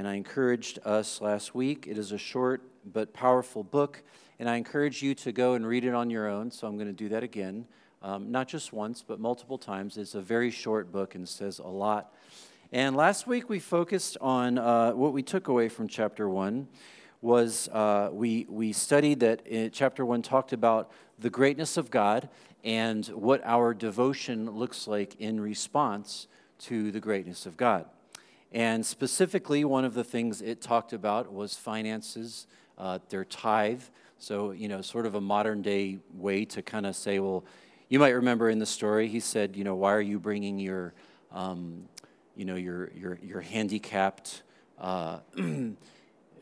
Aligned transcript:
And 0.00 0.08
I 0.08 0.14
encouraged 0.14 0.78
us 0.86 1.20
last 1.20 1.54
week. 1.54 1.86
It 1.86 1.98
is 1.98 2.10
a 2.10 2.16
short 2.16 2.62
but 2.90 3.12
powerful 3.12 3.62
book, 3.62 4.02
and 4.38 4.48
I 4.48 4.56
encourage 4.56 5.02
you 5.02 5.14
to 5.16 5.30
go 5.30 5.52
and 5.52 5.66
read 5.66 5.84
it 5.84 5.92
on 5.92 6.08
your 6.08 6.26
own. 6.26 6.50
So 6.50 6.66
I'm 6.66 6.76
going 6.76 6.86
to 6.86 6.94
do 6.94 7.10
that 7.10 7.22
again, 7.22 7.66
um, 8.00 8.32
not 8.32 8.48
just 8.48 8.72
once, 8.72 9.04
but 9.06 9.20
multiple 9.20 9.58
times. 9.58 9.98
It's 9.98 10.14
a 10.14 10.22
very 10.22 10.50
short 10.50 10.90
book 10.90 11.16
and 11.16 11.28
says 11.28 11.58
a 11.58 11.68
lot. 11.68 12.14
And 12.72 12.96
last 12.96 13.26
week 13.26 13.50
we 13.50 13.58
focused 13.58 14.16
on 14.22 14.56
uh, 14.56 14.92
what 14.92 15.12
we 15.12 15.22
took 15.22 15.48
away 15.48 15.68
from 15.68 15.86
chapter 15.86 16.30
one 16.30 16.68
was 17.20 17.68
uh, 17.68 18.08
we, 18.10 18.46
we 18.48 18.72
studied 18.72 19.20
that 19.20 19.42
chapter 19.74 20.06
one 20.06 20.22
talked 20.22 20.54
about 20.54 20.90
the 21.18 21.28
greatness 21.28 21.76
of 21.76 21.90
God 21.90 22.30
and 22.64 23.06
what 23.08 23.42
our 23.44 23.74
devotion 23.74 24.50
looks 24.50 24.88
like 24.88 25.16
in 25.20 25.42
response 25.42 26.26
to 26.60 26.90
the 26.90 27.00
greatness 27.00 27.44
of 27.44 27.58
God. 27.58 27.84
And 28.52 28.84
specifically, 28.84 29.64
one 29.64 29.84
of 29.84 29.94
the 29.94 30.02
things 30.02 30.42
it 30.42 30.60
talked 30.60 30.92
about 30.92 31.32
was 31.32 31.54
finances, 31.54 32.46
uh, 32.78 32.98
their 33.08 33.24
tithe. 33.24 33.82
So, 34.18 34.50
you 34.50 34.68
know, 34.68 34.82
sort 34.82 35.06
of 35.06 35.14
a 35.14 35.20
modern 35.20 35.62
day 35.62 35.98
way 36.14 36.44
to 36.46 36.62
kind 36.62 36.84
of 36.84 36.96
say, 36.96 37.20
well, 37.20 37.44
you 37.88 37.98
might 37.98 38.10
remember 38.10 38.50
in 38.50 38.58
the 38.58 38.66
story, 38.66 39.08
he 39.08 39.20
said, 39.20 39.56
you 39.56 39.64
know, 39.64 39.74
why 39.74 39.92
are 39.92 40.00
you 40.00 40.18
bringing 40.18 40.58
your, 40.58 40.94
um, 41.32 41.84
you 42.36 42.44
know, 42.44 42.56
your, 42.56 42.90
your, 42.92 43.18
your 43.22 43.40
handicapped, 43.40 44.42
uh, 44.78 45.18
you 45.36 45.76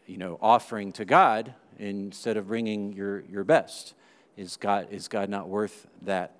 know, 0.09 0.39
offering 0.41 0.93
to 0.93 1.05
God 1.05 1.55
instead 1.79 2.37
of 2.37 2.49
bringing 2.49 2.93
your, 2.93 3.21
your 3.23 3.45
best? 3.45 3.95
Is 4.37 4.57
God, 4.57 4.89
is 4.91 5.09
God 5.09 5.29
not 5.29 5.49
worth 5.49 5.87
that? 6.03 6.37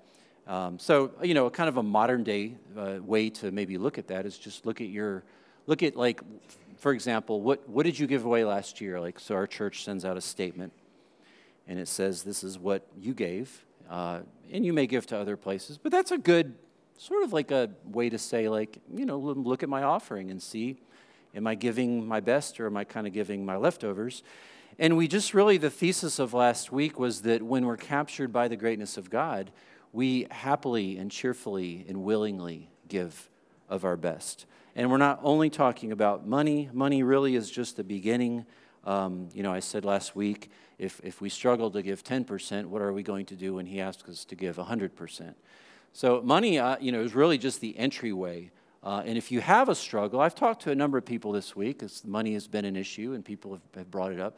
Um, 0.47 0.79
so, 0.79 1.11
you 1.21 1.33
know, 1.35 1.49
kind 1.49 1.69
of 1.69 1.77
a 1.77 1.83
modern 1.83 2.23
day 2.23 2.55
uh, 2.77 2.97
way 3.01 3.29
to 3.29 3.51
maybe 3.51 3.77
look 3.77 3.97
at 3.97 4.07
that 4.07 4.25
is 4.25 4.37
just 4.37 4.65
look 4.65 4.81
at 4.81 4.87
your, 4.87 5.23
look 5.69 5.83
at 5.83 5.95
like, 5.95 6.19
for 6.77 6.91
example, 6.93 7.41
what, 7.41 7.69
what 7.69 7.85
did 7.85 7.99
you 7.99 8.07
give 8.07 8.25
away 8.25 8.43
last 8.43 8.81
year? 8.81 8.99
Like, 8.99 9.19
so 9.19 9.35
our 9.35 9.45
church 9.45 9.83
sends 9.83 10.03
out 10.03 10.17
a 10.17 10.21
statement 10.21 10.73
and 11.67 11.77
it 11.77 11.87
says, 11.87 12.23
this 12.23 12.43
is 12.43 12.57
what 12.57 12.87
you 12.97 13.13
gave. 13.13 13.65
Uh, 13.87 14.21
and 14.51 14.65
you 14.65 14.73
may 14.73 14.87
give 14.87 15.05
to 15.07 15.17
other 15.17 15.37
places, 15.37 15.77
but 15.77 15.91
that's 15.91 16.11
a 16.11 16.17
good, 16.17 16.55
sort 16.97 17.23
of 17.23 17.33
like 17.33 17.51
a 17.51 17.69
way 17.85 18.09
to 18.09 18.17
say, 18.17 18.49
like, 18.49 18.79
you 18.91 19.05
know, 19.05 19.19
look 19.19 19.61
at 19.61 19.69
my 19.69 19.83
offering 19.83 20.31
and 20.31 20.41
see, 20.41 20.79
am 21.35 21.45
I 21.45 21.53
giving 21.53 22.07
my 22.07 22.19
best 22.19 22.59
or 22.59 22.65
am 22.65 22.75
I 22.75 22.83
kind 22.83 23.05
of 23.05 23.13
giving 23.13 23.45
my 23.45 23.55
leftovers? 23.55 24.23
And 24.79 24.97
we 24.97 25.07
just 25.07 25.35
really, 25.35 25.57
the 25.57 25.69
thesis 25.69 26.17
of 26.17 26.33
last 26.33 26.71
week 26.71 26.97
was 26.97 27.21
that 27.23 27.43
when 27.43 27.65
we're 27.67 27.77
captured 27.77 28.33
by 28.33 28.47
the 28.47 28.55
greatness 28.55 28.97
of 28.97 29.11
God, 29.11 29.51
we 29.93 30.25
happily 30.31 30.97
and 30.97 31.11
cheerfully 31.11 31.85
and 31.87 32.03
willingly 32.03 32.69
give 32.87 33.29
of 33.69 33.85
our 33.85 33.97
best. 33.97 34.47
And 34.75 34.89
we're 34.91 34.97
not 34.97 35.19
only 35.23 35.49
talking 35.49 35.91
about 35.91 36.27
money, 36.27 36.69
money 36.73 37.03
really 37.03 37.35
is 37.35 37.49
just 37.49 37.77
the 37.77 37.83
beginning. 37.83 38.45
Um, 38.85 39.29
you 39.33 39.43
know, 39.43 39.51
I 39.51 39.59
said 39.59 39.85
last 39.85 40.15
week, 40.15 40.51
if, 40.77 41.01
if 41.03 41.21
we 41.21 41.29
struggle 41.29 41.69
to 41.71 41.81
give 41.81 42.03
10%, 42.03 42.65
what 42.65 42.81
are 42.81 42.93
we 42.93 43.03
going 43.03 43.25
to 43.27 43.35
do 43.35 43.55
when 43.55 43.65
he 43.65 43.81
asks 43.81 44.09
us 44.09 44.25
to 44.25 44.35
give 44.35 44.55
100%? 44.55 45.33
So, 45.91 46.21
money, 46.21 46.59
uh, 46.59 46.77
you 46.79 46.91
know, 46.91 47.01
is 47.01 47.15
really 47.15 47.37
just 47.37 47.61
the 47.61 47.77
entryway. 47.77 48.51
Uh, 48.83 49.01
and 49.05 49.17
if 49.17 49.31
you 49.31 49.41
have 49.41 49.67
a 49.67 49.75
struggle, 49.75 50.21
I've 50.21 50.35
talked 50.35 50.61
to 50.63 50.71
a 50.71 50.75
number 50.75 50.97
of 50.97 51.05
people 51.05 51.31
this 51.31 51.55
week, 51.55 51.79
because 51.79 52.05
money 52.05 52.33
has 52.33 52.47
been 52.47 52.65
an 52.65 52.75
issue 52.75 53.13
and 53.13 53.25
people 53.25 53.51
have, 53.51 53.61
have 53.75 53.91
brought 53.91 54.11
it 54.11 54.19
up. 54.19 54.37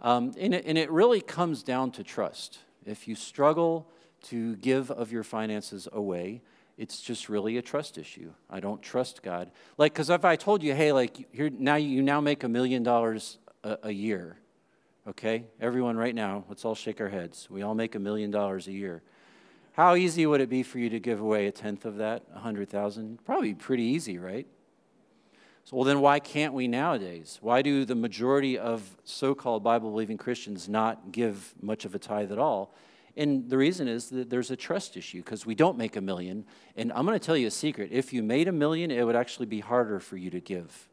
Um, 0.00 0.34
and, 0.38 0.54
it, 0.54 0.64
and 0.66 0.78
it 0.78 0.90
really 0.90 1.20
comes 1.20 1.62
down 1.62 1.90
to 1.92 2.04
trust. 2.04 2.58
If 2.84 3.08
you 3.08 3.14
struggle, 3.14 3.88
to 4.22 4.56
give 4.56 4.90
of 4.90 5.12
your 5.12 5.22
finances 5.22 5.88
away. 5.92 6.42
It's 6.82 7.00
just 7.00 7.28
really 7.28 7.58
a 7.58 7.62
trust 7.62 7.96
issue. 7.96 8.32
I 8.50 8.58
don't 8.58 8.82
trust 8.82 9.22
God. 9.22 9.52
Like, 9.78 9.92
because 9.92 10.10
if 10.10 10.24
I 10.24 10.34
told 10.34 10.64
you, 10.64 10.74
hey, 10.74 10.90
like, 10.90 11.28
here, 11.32 11.48
now 11.48 11.76
you 11.76 12.02
now 12.02 12.20
make 12.20 12.42
a 12.42 12.48
million 12.48 12.82
dollars 12.82 13.38
a 13.62 13.92
year, 13.92 14.36
okay? 15.06 15.44
Everyone, 15.60 15.96
right 15.96 16.12
now, 16.12 16.44
let's 16.48 16.64
all 16.64 16.74
shake 16.74 17.00
our 17.00 17.08
heads. 17.08 17.46
We 17.48 17.62
all 17.62 17.76
make 17.76 17.94
a 17.94 18.00
million 18.00 18.32
dollars 18.32 18.66
a 18.66 18.72
year. 18.72 19.00
How 19.74 19.94
easy 19.94 20.26
would 20.26 20.40
it 20.40 20.48
be 20.48 20.64
for 20.64 20.80
you 20.80 20.90
to 20.90 20.98
give 20.98 21.20
away 21.20 21.46
a 21.46 21.52
tenth 21.52 21.84
of 21.84 21.98
that, 21.98 22.24
a 22.34 22.40
hundred 22.40 22.68
thousand? 22.68 23.24
Probably 23.24 23.54
pretty 23.54 23.84
easy, 23.84 24.18
right? 24.18 24.48
So, 25.62 25.76
well, 25.76 25.84
then 25.84 26.00
why 26.00 26.18
can't 26.18 26.52
we 26.52 26.66
nowadays? 26.66 27.38
Why 27.40 27.62
do 27.62 27.84
the 27.84 27.94
majority 27.94 28.58
of 28.58 28.96
so 29.04 29.36
called 29.36 29.62
Bible 29.62 29.90
believing 29.90 30.16
Christians 30.16 30.68
not 30.68 31.12
give 31.12 31.54
much 31.62 31.84
of 31.84 31.94
a 31.94 32.00
tithe 32.00 32.32
at 32.32 32.40
all? 32.40 32.74
And 33.16 33.50
the 33.50 33.58
reason 33.58 33.88
is 33.88 34.08
that 34.10 34.30
there's 34.30 34.50
a 34.50 34.56
trust 34.56 34.96
issue 34.96 35.18
because 35.18 35.44
we 35.44 35.54
don't 35.54 35.76
make 35.76 35.96
a 35.96 36.00
million. 36.00 36.44
And 36.76 36.92
I'm 36.92 37.04
going 37.04 37.18
to 37.18 37.24
tell 37.24 37.36
you 37.36 37.46
a 37.46 37.50
secret 37.50 37.90
if 37.92 38.12
you 38.12 38.22
made 38.22 38.48
a 38.48 38.52
million, 38.52 38.90
it 38.90 39.04
would 39.04 39.16
actually 39.16 39.46
be 39.46 39.60
harder 39.60 40.00
for 40.00 40.16
you 40.16 40.30
to 40.30 40.40
give. 40.40 40.88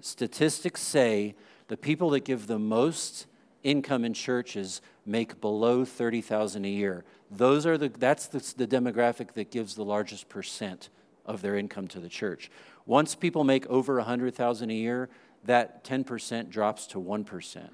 Statistics 0.00 0.80
say 0.80 1.34
the 1.68 1.76
people 1.76 2.10
that 2.10 2.24
give 2.24 2.46
the 2.46 2.58
most 2.58 3.26
income 3.62 4.04
in 4.04 4.14
churches 4.14 4.80
make 5.04 5.40
below 5.40 5.84
30,000 5.84 6.64
a 6.64 6.68
year. 6.68 7.04
Those 7.30 7.66
are 7.66 7.78
the 7.78 7.88
that's 7.88 8.26
the, 8.26 8.38
the 8.56 8.66
demographic 8.66 9.32
that 9.32 9.50
gives 9.50 9.74
the 9.74 9.84
largest 9.84 10.28
percent 10.28 10.90
of 11.24 11.42
their 11.42 11.56
income 11.56 11.88
to 11.88 12.00
the 12.00 12.08
church. 12.08 12.50
Once 12.86 13.14
people 13.14 13.44
make 13.44 13.66
over 13.66 13.96
100,000 13.96 14.70
a 14.70 14.74
year, 14.74 15.08
that 15.44 15.84
10% 15.84 16.50
drops 16.50 16.86
to 16.88 17.00
1%. 17.00 17.68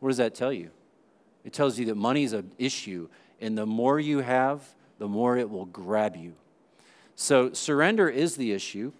What 0.00 0.08
does 0.08 0.16
that 0.18 0.34
tell 0.34 0.52
you? 0.52 0.70
It 1.46 1.52
tells 1.52 1.78
you 1.78 1.86
that 1.86 1.94
money 1.94 2.24
is 2.24 2.32
an 2.32 2.50
issue, 2.58 3.08
and 3.40 3.56
the 3.56 3.66
more 3.66 4.00
you 4.00 4.18
have, 4.18 4.62
the 4.98 5.06
more 5.06 5.38
it 5.38 5.48
will 5.48 5.66
grab 5.66 6.16
you. 6.16 6.32
So 7.14 7.52
surrender 7.52 8.08
is 8.08 8.34
the 8.34 8.50
issue, 8.50 8.90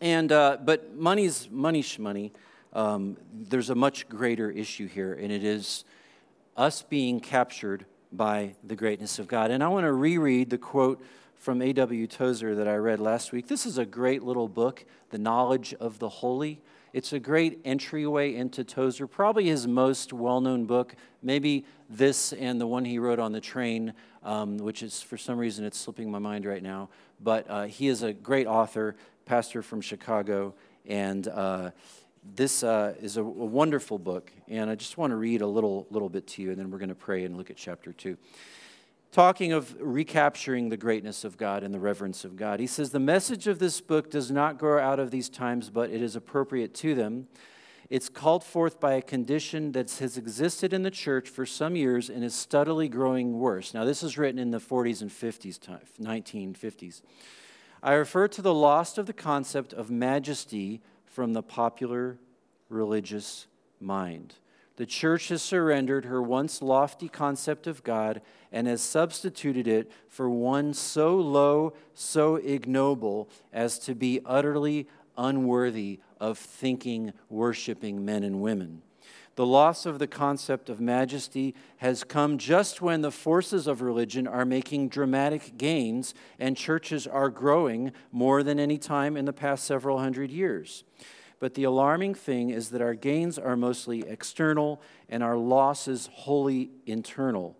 and 0.00 0.32
uh, 0.32 0.56
but 0.64 0.96
money's 0.96 1.50
money 1.50 1.84
money. 1.98 2.32
Um, 2.72 3.18
there's 3.30 3.68
a 3.68 3.74
much 3.74 4.08
greater 4.08 4.50
issue 4.50 4.88
here, 4.88 5.12
and 5.12 5.30
it 5.30 5.44
is 5.44 5.84
us 6.56 6.80
being 6.80 7.20
captured 7.20 7.84
by 8.10 8.54
the 8.64 8.74
greatness 8.74 9.18
of 9.18 9.28
God. 9.28 9.50
And 9.50 9.62
I 9.62 9.68
want 9.68 9.84
to 9.84 9.92
reread 9.92 10.48
the 10.48 10.58
quote 10.58 11.04
from 11.34 11.60
A.W. 11.60 12.06
Tozer 12.06 12.54
that 12.54 12.66
I 12.66 12.76
read 12.76 13.00
last 13.00 13.32
week. 13.32 13.48
This 13.48 13.66
is 13.66 13.76
a 13.76 13.84
great 13.84 14.22
little 14.22 14.48
book, 14.48 14.86
The 15.10 15.18
Knowledge 15.18 15.74
of 15.74 15.98
the 15.98 16.08
Holy. 16.08 16.62
It's 16.92 17.12
a 17.12 17.18
great 17.18 17.60
entryway 17.64 18.34
into 18.34 18.64
Tozer, 18.64 19.06
probably 19.06 19.46
his 19.46 19.66
most 19.66 20.12
well 20.12 20.40
known 20.40 20.64
book. 20.64 20.94
Maybe 21.22 21.64
this 21.90 22.32
and 22.32 22.60
the 22.60 22.66
one 22.66 22.84
he 22.84 22.98
wrote 22.98 23.18
on 23.18 23.32
the 23.32 23.40
train, 23.40 23.92
um, 24.22 24.56
which 24.58 24.82
is 24.82 25.02
for 25.02 25.16
some 25.16 25.38
reason 25.38 25.64
it's 25.64 25.78
slipping 25.78 26.10
my 26.10 26.18
mind 26.18 26.46
right 26.46 26.62
now. 26.62 26.88
But 27.20 27.50
uh, 27.50 27.64
he 27.64 27.88
is 27.88 28.02
a 28.02 28.12
great 28.12 28.46
author, 28.46 28.96
pastor 29.24 29.62
from 29.62 29.80
Chicago, 29.80 30.54
and 30.86 31.26
uh, 31.28 31.70
this 32.34 32.62
uh, 32.62 32.94
is 33.00 33.16
a, 33.16 33.20
a, 33.20 33.24
wonderful 33.24 33.98
book. 33.98 34.32
And 34.48 34.70
I 34.70 34.74
just 34.74 34.98
want 34.98 35.10
to 35.10 35.16
read 35.16 35.42
a 35.42 35.46
little, 35.46 35.86
little 35.90 36.08
bit 36.08 36.26
to 36.28 36.42
you, 36.42 36.50
and 36.50 36.58
then 36.58 36.70
we're 36.70 36.78
going 36.78 36.88
to 36.88 36.94
pray 36.94 37.24
and 37.24 37.36
look 37.36 37.50
at 37.50 37.56
chapter 37.56 37.92
two 37.92 38.16
talking 39.16 39.50
of 39.50 39.74
recapturing 39.80 40.68
the 40.68 40.76
greatness 40.76 41.24
of 41.24 41.38
God 41.38 41.62
and 41.62 41.72
the 41.72 41.80
reverence 41.80 42.22
of 42.22 42.36
God. 42.36 42.60
He 42.60 42.66
says, 42.66 42.90
The 42.90 43.00
message 43.00 43.46
of 43.46 43.58
this 43.58 43.80
book 43.80 44.10
does 44.10 44.30
not 44.30 44.58
grow 44.58 44.78
out 44.78 45.00
of 45.00 45.10
these 45.10 45.30
times, 45.30 45.70
but 45.70 45.88
it 45.88 46.02
is 46.02 46.16
appropriate 46.16 46.74
to 46.74 46.94
them. 46.94 47.26
It's 47.88 48.10
called 48.10 48.44
forth 48.44 48.78
by 48.78 48.92
a 48.92 49.00
condition 49.00 49.72
that 49.72 49.90
has 49.90 50.18
existed 50.18 50.74
in 50.74 50.82
the 50.82 50.90
church 50.90 51.30
for 51.30 51.46
some 51.46 51.76
years 51.76 52.10
and 52.10 52.22
is 52.22 52.34
steadily 52.34 52.90
growing 52.90 53.38
worse. 53.38 53.72
Now, 53.72 53.86
this 53.86 54.02
is 54.02 54.18
written 54.18 54.38
in 54.38 54.50
the 54.50 54.58
40s 54.58 55.00
and 55.00 55.10
50s, 55.10 55.60
1950s. 55.98 57.00
I 57.82 57.94
refer 57.94 58.28
to 58.28 58.42
the 58.42 58.52
loss 58.52 58.98
of 58.98 59.06
the 59.06 59.14
concept 59.14 59.72
of 59.72 59.90
majesty 59.90 60.82
from 61.06 61.32
the 61.32 61.42
popular 61.42 62.18
religious 62.68 63.46
mind. 63.80 64.34
The 64.76 64.86
church 64.86 65.28
has 65.28 65.42
surrendered 65.42 66.04
her 66.04 66.22
once 66.22 66.60
lofty 66.60 67.08
concept 67.08 67.66
of 67.66 67.82
God 67.82 68.20
and 68.52 68.66
has 68.66 68.82
substituted 68.82 69.66
it 69.66 69.90
for 70.08 70.28
one 70.28 70.74
so 70.74 71.16
low, 71.16 71.72
so 71.94 72.36
ignoble 72.36 73.28
as 73.52 73.78
to 73.80 73.94
be 73.94 74.20
utterly 74.26 74.86
unworthy 75.16 76.00
of 76.20 76.38
thinking, 76.38 77.12
worshiping 77.30 78.04
men 78.04 78.22
and 78.22 78.42
women. 78.42 78.82
The 79.36 79.46
loss 79.46 79.84
of 79.84 79.98
the 79.98 80.06
concept 80.06 80.70
of 80.70 80.80
majesty 80.80 81.54
has 81.78 82.04
come 82.04 82.38
just 82.38 82.80
when 82.80 83.02
the 83.02 83.10
forces 83.10 83.66
of 83.66 83.82
religion 83.82 84.26
are 84.26 84.46
making 84.46 84.88
dramatic 84.88 85.58
gains 85.58 86.14
and 86.38 86.56
churches 86.56 87.06
are 87.06 87.28
growing 87.28 87.92
more 88.12 88.42
than 88.42 88.58
any 88.58 88.78
time 88.78 89.14
in 89.14 89.26
the 89.26 89.34
past 89.34 89.64
several 89.64 89.98
hundred 89.98 90.30
years. 90.30 90.84
But 91.38 91.54
the 91.54 91.64
alarming 91.64 92.14
thing 92.14 92.50
is 92.50 92.70
that 92.70 92.80
our 92.80 92.94
gains 92.94 93.38
are 93.38 93.56
mostly 93.56 94.00
external 94.08 94.80
and 95.08 95.22
our 95.22 95.36
losses 95.36 96.08
wholly 96.12 96.70
internal. 96.86 97.56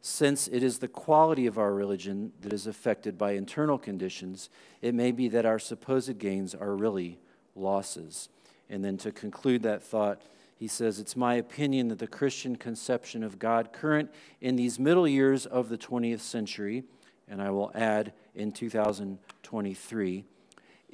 Since 0.00 0.48
it 0.48 0.62
is 0.62 0.78
the 0.78 0.88
quality 0.88 1.46
of 1.46 1.56
our 1.56 1.72
religion 1.72 2.32
that 2.42 2.52
is 2.52 2.66
affected 2.66 3.16
by 3.16 3.32
internal 3.32 3.78
conditions, 3.78 4.50
it 4.82 4.94
may 4.94 5.12
be 5.12 5.28
that 5.28 5.46
our 5.46 5.58
supposed 5.58 6.18
gains 6.18 6.54
are 6.54 6.74
really 6.74 7.18
losses. 7.54 8.28
And 8.68 8.84
then 8.84 8.98
to 8.98 9.12
conclude 9.12 9.62
that 9.62 9.82
thought, 9.82 10.20
he 10.56 10.68
says, 10.68 10.98
It's 10.98 11.16
my 11.16 11.34
opinion 11.34 11.88
that 11.88 11.98
the 11.98 12.06
Christian 12.06 12.56
conception 12.56 13.22
of 13.22 13.38
God 13.38 13.72
current 13.72 14.10
in 14.40 14.56
these 14.56 14.78
middle 14.78 15.08
years 15.08 15.46
of 15.46 15.68
the 15.68 15.78
20th 15.78 16.20
century, 16.20 16.84
and 17.28 17.40
I 17.40 17.50
will 17.50 17.70
add 17.74 18.12
in 18.34 18.52
2023, 18.52 20.24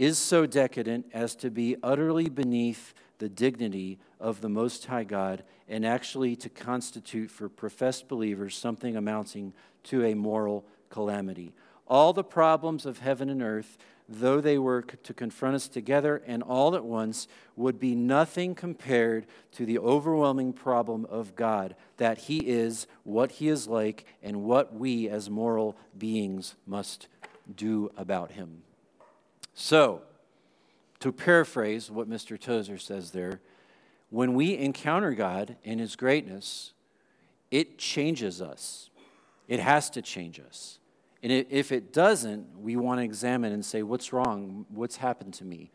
is 0.01 0.17
so 0.17 0.47
decadent 0.47 1.05
as 1.13 1.37
to 1.37 1.51
be 1.51 1.77
utterly 1.83 2.31
beneath 2.31 2.95
the 3.19 3.29
dignity 3.29 3.99
of 4.19 4.41
the 4.41 4.49
Most 4.49 4.87
High 4.87 5.05
God 5.05 5.45
and 5.69 5.85
actually 5.85 6.35
to 6.37 6.49
constitute 6.49 7.31
for 7.31 7.51
professed 7.51 8.09
believers 8.09 8.57
something 8.57 8.97
amounting 8.97 9.53
to 9.85 10.03
a 10.03 10.15
moral 10.15 10.65
calamity. 10.89 11.53
All 11.87 12.15
the 12.15 12.25
problems 12.25 12.87
of 12.87 13.01
heaven 13.01 13.29
and 13.29 13.43
earth, 13.43 13.77
though 14.09 14.41
they 14.41 14.57
were 14.57 14.81
to 14.81 15.13
confront 15.13 15.57
us 15.57 15.69
together 15.69 16.23
and 16.27 16.43
all 16.43 16.75
at 16.75 16.85
once, 16.85 17.29
would 17.55 17.79
be 17.79 17.95
nothing 17.95 18.55
compared 18.55 19.27
to 19.53 19.67
the 19.67 19.79
overwhelming 19.79 20.55
problem 20.55 21.05
of 21.11 21.37
God 21.37 21.77
that 21.99 22.17
He 22.17 22.39
is, 22.39 22.87
what 23.05 23.33
He 23.33 23.49
is 23.49 23.69
like, 23.69 24.07
and 24.23 24.45
what 24.45 24.73
we 24.75 25.11
as 25.11 25.29
moral 25.29 25.77
beings 25.99 26.55
must 26.67 27.07
do 27.55 27.91
about 27.99 28.31
Him. 28.31 28.63
So, 29.63 30.01
to 31.01 31.13
paraphrase 31.13 31.91
what 31.91 32.09
Mr. 32.09 32.41
Tozer 32.41 32.79
says 32.79 33.11
there, 33.11 33.43
when 34.09 34.33
we 34.33 34.57
encounter 34.57 35.13
God 35.13 35.57
in 35.63 35.79
His 35.79 35.97
greatness, 35.97 36.73
it 37.51 37.77
changes 37.77 38.41
us. 38.41 38.89
It 39.49 39.61
has 39.61 39.91
to 39.91 40.01
change 40.01 40.41
us. 40.41 40.79
And 41.23 41.31
if 41.31 41.73
it 41.73 41.93
doesn't, 41.93 42.59
we 42.59 42.77
want 42.77 43.01
to 43.01 43.05
examine 43.05 43.53
and 43.53 43.63
say, 43.63 43.83
what's 43.83 44.15
wrong? 44.15 44.65
What's 44.71 44.97
happened 44.97 45.35
to 45.35 45.45
me? 45.45 45.71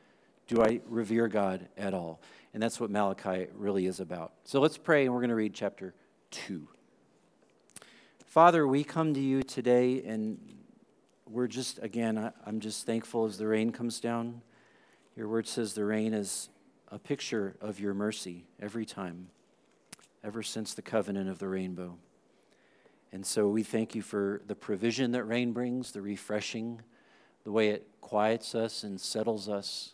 Do 0.47 0.63
I 0.63 0.81
revere 0.87 1.27
God 1.27 1.69
at 1.77 1.93
all? 1.93 2.21
And 2.55 2.63
that's 2.63 2.79
what 2.79 2.89
Malachi 2.89 3.49
really 3.53 3.85
is 3.85 3.99
about. 3.99 4.33
So 4.45 4.61
let's 4.61 4.79
pray, 4.79 5.05
and 5.05 5.13
we're 5.13 5.21
going 5.21 5.29
to 5.29 5.35
read 5.35 5.53
chapter 5.53 5.93
2. 6.31 6.67
Father, 8.25 8.67
we 8.67 8.83
come 8.83 9.13
to 9.13 9.21
you 9.21 9.43
today, 9.43 10.01
and 10.03 10.39
we're 11.29 11.47
just, 11.47 11.79
again, 11.81 12.31
I'm 12.45 12.59
just 12.59 12.85
thankful 12.85 13.25
as 13.25 13.37
the 13.37 13.47
rain 13.47 13.71
comes 13.71 13.99
down. 13.99 14.41
Your 15.15 15.27
word 15.27 15.47
says 15.47 15.73
the 15.73 15.85
rain 15.85 16.13
is 16.13 16.49
a 16.91 16.99
picture 16.99 17.55
of 17.61 17.79
your 17.79 17.93
mercy 17.93 18.45
every 18.61 18.85
time, 18.85 19.29
ever 20.23 20.43
since 20.43 20.73
the 20.73 20.81
covenant 20.81 21.29
of 21.29 21.39
the 21.39 21.47
rainbow. 21.47 21.97
And 23.11 23.25
so 23.25 23.47
we 23.47 23.63
thank 23.63 23.95
you 23.95 24.01
for 24.01 24.41
the 24.45 24.55
provision 24.55 25.11
that 25.13 25.23
rain 25.23 25.51
brings, 25.51 25.91
the 25.91 26.01
refreshing, 26.01 26.81
the 27.43 27.51
way 27.51 27.69
it 27.69 27.87
quiets 28.01 28.53
us 28.53 28.83
and 28.83 28.99
settles 28.99 29.47
us. 29.49 29.93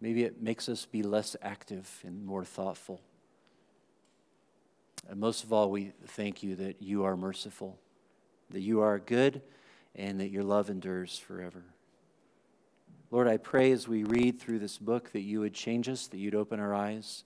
Maybe 0.00 0.22
it 0.22 0.40
makes 0.40 0.68
us 0.68 0.86
be 0.86 1.02
less 1.02 1.36
active 1.42 2.00
and 2.06 2.24
more 2.24 2.44
thoughtful. 2.44 3.00
And 5.08 5.18
most 5.18 5.44
of 5.44 5.52
all, 5.52 5.70
we 5.70 5.92
thank 6.06 6.42
you 6.42 6.54
that 6.56 6.80
you 6.80 7.04
are 7.04 7.16
merciful, 7.16 7.78
that 8.50 8.60
you 8.60 8.80
are 8.80 8.98
good, 8.98 9.42
and 9.94 10.20
that 10.20 10.30
your 10.30 10.44
love 10.44 10.70
endures 10.70 11.18
forever. 11.18 11.64
Lord, 13.10 13.26
I 13.26 13.38
pray 13.38 13.72
as 13.72 13.88
we 13.88 14.04
read 14.04 14.40
through 14.40 14.60
this 14.60 14.78
book 14.78 15.10
that 15.12 15.22
you 15.22 15.40
would 15.40 15.54
change 15.54 15.88
us, 15.88 16.06
that 16.06 16.18
you'd 16.18 16.34
open 16.34 16.60
our 16.60 16.74
eyes, 16.74 17.24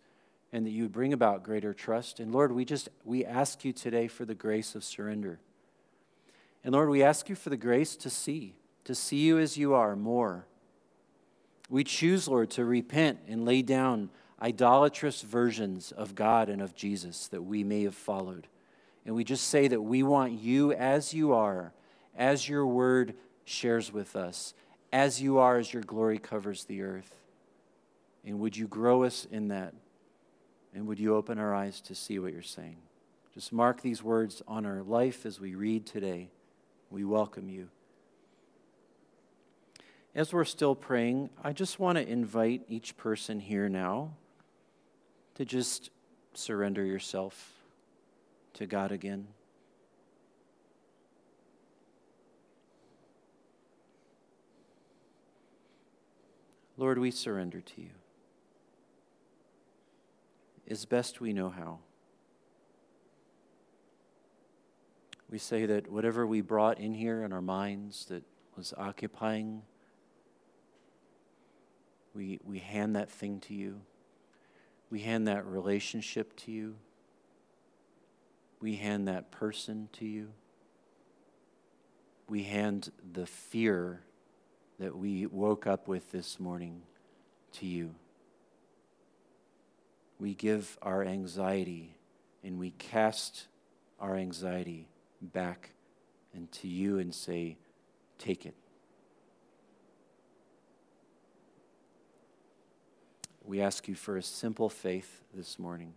and 0.52 0.64
that 0.64 0.70
you 0.70 0.84
would 0.84 0.92
bring 0.92 1.12
about 1.12 1.42
greater 1.42 1.74
trust. 1.74 2.20
And 2.20 2.32
Lord, 2.32 2.52
we 2.52 2.64
just 2.64 2.88
we 3.04 3.24
ask 3.24 3.64
you 3.64 3.72
today 3.72 4.08
for 4.08 4.24
the 4.24 4.34
grace 4.34 4.74
of 4.74 4.84
surrender. 4.84 5.40
And 6.62 6.72
Lord, 6.72 6.88
we 6.88 7.02
ask 7.02 7.28
you 7.28 7.34
for 7.34 7.50
the 7.50 7.56
grace 7.56 7.96
to 7.96 8.08
see, 8.08 8.54
to 8.84 8.94
see 8.94 9.18
you 9.18 9.38
as 9.38 9.58
you 9.58 9.74
are 9.74 9.94
more. 9.94 10.46
We 11.68 11.84
choose, 11.84 12.28
Lord, 12.28 12.50
to 12.52 12.64
repent 12.64 13.18
and 13.28 13.44
lay 13.44 13.60
down 13.60 14.10
idolatrous 14.40 15.22
versions 15.22 15.92
of 15.92 16.14
God 16.14 16.48
and 16.48 16.62
of 16.62 16.74
Jesus 16.74 17.28
that 17.28 17.42
we 17.42 17.64
may 17.64 17.82
have 17.82 17.94
followed. 17.94 18.46
And 19.04 19.14
we 19.14 19.24
just 19.24 19.48
say 19.48 19.68
that 19.68 19.82
we 19.82 20.02
want 20.02 20.32
you 20.32 20.72
as 20.72 21.12
you 21.12 21.32
are, 21.32 21.72
as 22.16 22.48
your 22.48 22.66
word 22.66 23.14
shares 23.44 23.92
with 23.92 24.16
us, 24.16 24.54
as 24.92 25.20
you 25.20 25.38
are, 25.38 25.58
as 25.58 25.72
your 25.72 25.82
glory 25.82 26.18
covers 26.18 26.64
the 26.64 26.82
earth. 26.82 27.14
And 28.24 28.38
would 28.40 28.56
you 28.56 28.66
grow 28.66 29.02
us 29.02 29.26
in 29.30 29.48
that? 29.48 29.74
And 30.74 30.86
would 30.86 30.98
you 30.98 31.14
open 31.14 31.38
our 31.38 31.54
eyes 31.54 31.80
to 31.82 31.94
see 31.94 32.18
what 32.18 32.32
you're 32.32 32.42
saying? 32.42 32.78
Just 33.32 33.52
mark 33.52 33.82
these 33.82 34.02
words 34.02 34.42
on 34.46 34.64
our 34.64 34.82
life 34.82 35.26
as 35.26 35.40
we 35.40 35.54
read 35.54 35.86
today. 35.86 36.30
We 36.90 37.04
welcome 37.04 37.48
you. 37.48 37.68
As 40.14 40.32
we're 40.32 40.44
still 40.44 40.76
praying, 40.76 41.30
I 41.42 41.52
just 41.52 41.80
want 41.80 41.98
to 41.98 42.08
invite 42.08 42.62
each 42.68 42.96
person 42.96 43.40
here 43.40 43.68
now 43.68 44.12
to 45.34 45.44
just 45.44 45.90
surrender 46.34 46.84
yourself 46.84 47.52
to 48.54 48.66
God 48.66 48.92
again. 48.92 49.26
Lord, 56.76 56.98
we 56.98 57.10
surrender 57.10 57.60
to 57.60 57.80
you 57.80 57.90
as 60.68 60.84
best 60.84 61.20
we 61.20 61.32
know 61.32 61.50
how. 61.50 61.78
We 65.30 65.38
say 65.38 65.66
that 65.66 65.90
whatever 65.90 66.26
we 66.26 66.40
brought 66.40 66.78
in 66.78 66.94
here 66.94 67.22
in 67.22 67.32
our 67.32 67.42
minds 67.42 68.06
that 68.06 68.22
was 68.56 68.72
occupying, 68.76 69.62
we, 72.14 72.40
we 72.44 72.58
hand 72.58 72.96
that 72.96 73.10
thing 73.10 73.40
to 73.40 73.54
you. 73.54 73.80
We 74.90 75.00
hand 75.00 75.26
that 75.28 75.44
relationship 75.46 76.36
to 76.40 76.52
you. 76.52 76.76
We 78.60 78.76
hand 78.76 79.08
that 79.08 79.30
person 79.30 79.88
to 79.94 80.06
you. 80.06 80.30
We 82.28 82.44
hand 82.44 82.90
the 83.12 83.26
fear 83.26 84.02
that 84.78 84.96
we 84.96 85.26
woke 85.26 85.66
up 85.66 85.88
with 85.88 86.10
this 86.12 86.40
morning 86.40 86.82
to 87.52 87.66
you. 87.66 87.94
We 90.18 90.34
give 90.34 90.78
our 90.82 91.04
anxiety 91.04 91.96
and 92.42 92.58
we 92.58 92.70
cast 92.70 93.46
our 94.00 94.16
anxiety 94.16 94.88
back 95.20 95.70
into 96.34 96.68
you 96.68 96.98
and 96.98 97.14
say, 97.14 97.56
Take 98.18 98.46
it. 98.46 98.54
We 103.44 103.60
ask 103.60 103.86
you 103.88 103.94
for 103.94 104.16
a 104.16 104.22
simple 104.22 104.68
faith 104.68 105.20
this 105.34 105.58
morning. 105.58 105.92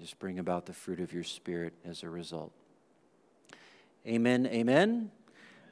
Just 0.00 0.18
bring 0.18 0.38
about 0.38 0.66
the 0.66 0.72
fruit 0.72 1.00
of 1.00 1.12
your 1.12 1.24
Spirit 1.24 1.74
as 1.84 2.02
a 2.02 2.08
result. 2.08 2.52
Amen. 4.06 4.46
Amen. 4.46 5.10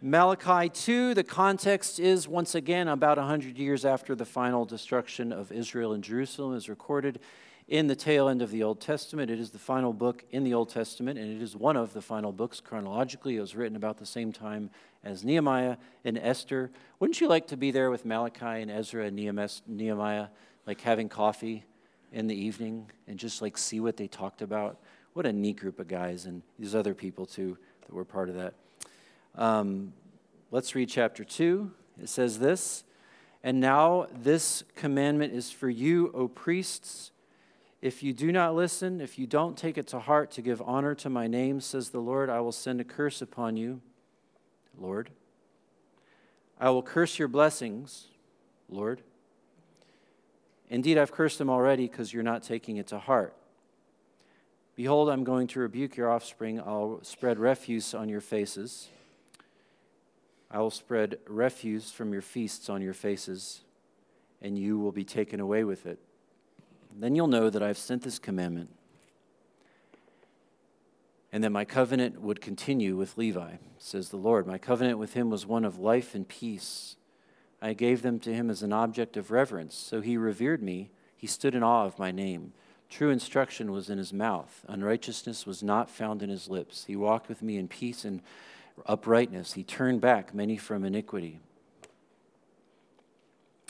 Malachi 0.02 0.68
2, 0.68 1.14
the 1.14 1.24
context 1.24 1.98
is 1.98 2.28
once 2.28 2.54
again 2.54 2.86
about 2.86 3.16
100 3.16 3.56
years 3.56 3.86
after 3.86 4.14
the 4.14 4.26
final 4.26 4.66
destruction 4.66 5.32
of 5.32 5.50
Israel 5.50 5.94
and 5.94 6.04
Jerusalem 6.04 6.54
is 6.54 6.68
recorded 6.68 7.18
in 7.66 7.86
the 7.86 7.96
tail 7.96 8.28
end 8.28 8.42
of 8.42 8.50
the 8.50 8.62
Old 8.62 8.78
Testament. 8.78 9.30
It 9.30 9.40
is 9.40 9.50
the 9.50 9.58
final 9.58 9.94
book 9.94 10.22
in 10.30 10.44
the 10.44 10.52
Old 10.52 10.68
Testament, 10.68 11.18
and 11.18 11.34
it 11.34 11.42
is 11.42 11.56
one 11.56 11.78
of 11.78 11.94
the 11.94 12.02
final 12.02 12.30
books 12.30 12.60
chronologically. 12.60 13.36
It 13.36 13.40
was 13.40 13.56
written 13.56 13.74
about 13.74 13.96
the 13.96 14.04
same 14.04 14.32
time 14.32 14.68
as 15.02 15.24
Nehemiah 15.24 15.78
and 16.04 16.18
Esther. 16.18 16.70
Wouldn't 17.00 17.22
you 17.22 17.26
like 17.26 17.46
to 17.48 17.56
be 17.56 17.70
there 17.70 17.90
with 17.90 18.04
Malachi 18.04 18.60
and 18.60 18.70
Ezra 18.70 19.06
and 19.06 19.16
Nehemiah, 19.66 20.26
like 20.66 20.82
having 20.82 21.08
coffee 21.08 21.64
in 22.12 22.26
the 22.26 22.36
evening 22.36 22.90
and 23.08 23.18
just 23.18 23.40
like 23.40 23.56
see 23.56 23.80
what 23.80 23.96
they 23.96 24.08
talked 24.08 24.42
about? 24.42 24.78
What 25.14 25.24
a 25.24 25.32
neat 25.32 25.56
group 25.56 25.80
of 25.80 25.88
guys, 25.88 26.26
and 26.26 26.42
these 26.58 26.74
other 26.74 26.92
people 26.92 27.24
too 27.24 27.56
that 27.80 27.94
were 27.94 28.04
part 28.04 28.28
of 28.28 28.34
that. 28.34 28.52
Um, 29.36 29.92
let's 30.50 30.74
read 30.74 30.88
chapter 30.88 31.22
2. 31.22 31.70
It 32.02 32.08
says 32.08 32.38
this 32.38 32.84
And 33.42 33.60
now 33.60 34.06
this 34.12 34.64
commandment 34.74 35.34
is 35.34 35.50
for 35.50 35.68
you, 35.68 36.10
O 36.14 36.28
priests. 36.28 37.12
If 37.82 38.02
you 38.02 38.14
do 38.14 38.32
not 38.32 38.54
listen, 38.54 39.00
if 39.00 39.18
you 39.18 39.26
don't 39.26 39.56
take 39.56 39.76
it 39.76 39.86
to 39.88 39.98
heart 39.98 40.30
to 40.32 40.42
give 40.42 40.62
honor 40.62 40.94
to 40.96 41.10
my 41.10 41.26
name, 41.26 41.60
says 41.60 41.90
the 41.90 42.00
Lord, 42.00 42.30
I 42.30 42.40
will 42.40 42.52
send 42.52 42.80
a 42.80 42.84
curse 42.84 43.20
upon 43.20 43.56
you, 43.56 43.82
Lord. 44.76 45.10
I 46.58 46.70
will 46.70 46.82
curse 46.82 47.18
your 47.18 47.28
blessings, 47.28 48.08
Lord. 48.70 49.02
Indeed, 50.70 50.96
I've 50.96 51.12
cursed 51.12 51.38
them 51.38 51.50
already 51.50 51.86
because 51.86 52.12
you're 52.12 52.22
not 52.22 52.42
taking 52.42 52.78
it 52.78 52.86
to 52.88 52.98
heart. 52.98 53.36
Behold, 54.74 55.10
I'm 55.10 55.22
going 55.22 55.46
to 55.48 55.60
rebuke 55.60 55.96
your 55.96 56.10
offspring. 56.10 56.58
I'll 56.58 57.00
spread 57.02 57.38
refuse 57.38 57.94
on 57.94 58.08
your 58.08 58.22
faces. 58.22 58.88
I 60.50 60.58
will 60.58 60.70
spread 60.70 61.18
refuse 61.26 61.90
from 61.90 62.12
your 62.12 62.22
feasts 62.22 62.68
on 62.68 62.82
your 62.82 62.94
faces, 62.94 63.62
and 64.40 64.58
you 64.58 64.78
will 64.78 64.92
be 64.92 65.04
taken 65.04 65.40
away 65.40 65.64
with 65.64 65.86
it. 65.86 65.98
Then 66.94 67.14
you'll 67.14 67.26
know 67.26 67.50
that 67.50 67.62
I've 67.62 67.78
sent 67.78 68.02
this 68.02 68.18
commandment, 68.18 68.70
and 71.32 71.42
that 71.44 71.50
my 71.50 71.64
covenant 71.64 72.20
would 72.20 72.40
continue 72.40 72.96
with 72.96 73.18
Levi, 73.18 73.56
says 73.78 74.08
the 74.08 74.16
Lord. 74.16 74.46
My 74.46 74.58
covenant 74.58 74.98
with 74.98 75.14
him 75.14 75.28
was 75.30 75.44
one 75.44 75.64
of 75.64 75.78
life 75.78 76.14
and 76.14 76.26
peace. 76.26 76.96
I 77.60 77.72
gave 77.72 78.02
them 78.02 78.18
to 78.20 78.32
him 78.32 78.48
as 78.48 78.62
an 78.62 78.72
object 78.72 79.16
of 79.16 79.30
reverence, 79.30 79.74
so 79.74 80.00
he 80.00 80.16
revered 80.16 80.62
me. 80.62 80.90
He 81.16 81.26
stood 81.26 81.54
in 81.54 81.62
awe 81.62 81.84
of 81.84 81.98
my 81.98 82.12
name. 82.12 82.52
True 82.88 83.10
instruction 83.10 83.72
was 83.72 83.90
in 83.90 83.98
his 83.98 84.12
mouth, 84.12 84.64
unrighteousness 84.68 85.44
was 85.44 85.62
not 85.62 85.90
found 85.90 86.22
in 86.22 86.30
his 86.30 86.48
lips. 86.48 86.84
He 86.84 86.94
walked 86.94 87.28
with 87.28 87.42
me 87.42 87.56
in 87.56 87.66
peace 87.66 88.04
and 88.04 88.22
uprightness. 88.84 89.54
He 89.54 89.62
turned 89.62 90.00
back 90.00 90.34
many 90.34 90.56
from 90.56 90.84
iniquity. 90.84 91.40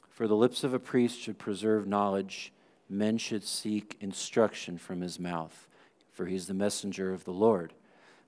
For 0.09 0.27
the 0.27 0.35
lips 0.35 0.65
of 0.65 0.73
a 0.73 0.79
priest 0.79 1.21
should 1.21 1.39
preserve 1.39 1.87
knowledge, 1.87 2.53
men 2.89 3.19
should 3.19 3.45
seek 3.45 3.97
instruction 4.01 4.79
from 4.79 5.03
his 5.03 5.21
mouth, 5.21 5.69
for 6.11 6.27
he 6.27 6.35
is 6.35 6.47
the 6.47 6.55
messenger 6.55 7.13
of 7.13 7.25
the 7.25 7.33
Lord. 7.33 7.75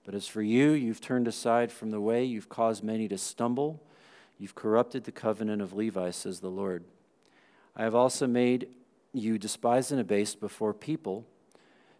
But 0.04 0.14
as 0.14 0.26
for 0.26 0.42
you, 0.42 0.72
you've 0.72 1.00
turned 1.00 1.28
aside 1.28 1.72
from 1.72 1.90
the 1.90 2.00
way, 2.00 2.24
you've 2.24 2.48
caused 2.48 2.84
many 2.84 3.08
to 3.08 3.18
stumble, 3.18 3.82
you've 4.38 4.54
corrupted 4.54 5.04
the 5.04 5.12
covenant 5.12 5.62
of 5.62 5.72
Levi, 5.72 6.10
says 6.10 6.40
the 6.40 6.48
Lord. 6.48 6.84
I 7.74 7.84
have 7.84 7.94
also 7.94 8.26
made 8.26 8.68
you 9.12 9.38
despised 9.38 9.90
and 9.90 10.00
abased 10.00 10.40
before 10.40 10.74
people, 10.74 11.26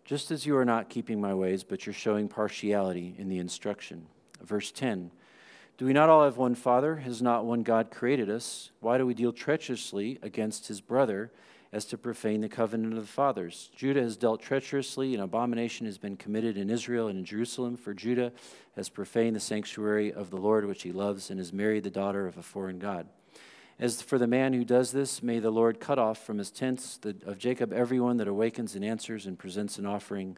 just 0.05 0.31
as 0.31 0.47
you 0.47 0.57
are 0.57 0.65
not 0.65 0.89
keeping 0.89 1.21
my 1.21 1.35
ways, 1.35 1.65
but 1.65 1.87
you're 1.87 1.93
showing 1.95 2.29
partiality 2.29 3.15
in 3.19 3.29
the 3.29 3.39
instruction. 3.39 4.07
Verse 4.43 4.71
10 4.71 5.11
Do 5.77 5.87
we 5.87 5.93
not 5.93 6.09
all 6.09 6.25
have 6.25 6.37
one 6.37 6.55
Father? 6.55 6.97
Has 6.97 7.23
not 7.23 7.45
one 7.45 7.63
God 7.63 7.91
created 7.91 8.31
us? 8.31 8.71
Why 8.81 8.99
do 8.99 9.07
we 9.07 9.15
deal 9.15 9.33
treacherously 9.33 10.19
against 10.23 10.69
his 10.69 10.81
brother 10.81 11.31
as 11.73 11.85
to 11.87 11.99
profane 11.99 12.41
the 12.41 12.49
covenant 12.49 12.95
of 12.95 13.01
the 13.01 13.07
fathers? 13.07 13.71
Judah 13.77 14.03
has 14.03 14.17
dealt 14.17 14.41
treacherously, 14.41 15.15
and 15.15 15.23
abomination 15.23 15.87
has 15.87 15.99
been 15.99 16.17
committed 16.17 16.57
in 16.57 16.71
Israel 16.71 17.09
and 17.09 17.19
in 17.19 17.25
Jerusalem, 17.25 17.77
for 17.77 17.95
Judah 17.95 18.33
has 18.77 18.89
profaned 18.89 19.37
the 19.37 19.41
sanctuary 19.41 20.13
of 20.13 20.31
the 20.31 20.37
Lord 20.37 20.67
which 20.67 20.83
he 20.83 20.93
loves, 20.93 21.31
and 21.31 21.39
has 21.39 21.53
married 21.53 21.85
the 21.85 21.91
daughter 21.91 22.27
of 22.27 22.39
a 22.39 22.43
foreign 22.43 22.79
God. 22.79 23.07
As 23.81 24.03
for 24.03 24.19
the 24.19 24.27
man 24.27 24.55
who 24.55 24.65
does 24.65 24.91
this, 24.91 25.23
may 25.23 25.39
the 25.39 25.53
Lord 25.53 25.79
cut 25.79 26.01
off 26.01 26.25
from 26.25 26.39
his 26.39 26.51
tents 26.51 26.99
of 27.25 27.39
Jacob 27.39 27.73
everyone 27.73 28.17
that 28.17 28.27
awakens 28.27 28.75
and 28.75 28.85
answers 28.85 29.25
and 29.25 29.39
presents 29.39 29.79
an 29.79 29.87
offering 29.87 30.37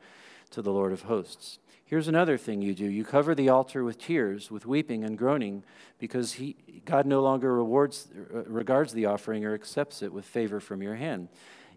to 0.50 0.62
the 0.62 0.72
Lord 0.72 0.92
of 0.92 1.02
hosts. 1.02 1.58
Here's 1.84 2.06
another 2.06 2.38
thing 2.38 2.62
you 2.62 2.72
do 2.72 2.84
you 2.84 3.04
cover 3.04 3.34
the 3.34 3.48
altar 3.48 3.82
with 3.82 3.98
tears, 3.98 4.50
with 4.50 4.64
weeping 4.64 5.02
and 5.02 5.18
groaning, 5.18 5.64
because 5.98 6.34
he, 6.34 6.54
God 6.84 7.04
no 7.04 7.20
longer 7.20 7.52
rewards, 7.52 8.08
uh, 8.32 8.44
regards 8.44 8.92
the 8.92 9.06
offering 9.06 9.44
or 9.44 9.54
accepts 9.54 10.00
it 10.00 10.12
with 10.12 10.24
favor 10.24 10.60
from 10.60 10.82
your 10.82 10.94
hand. 10.94 11.28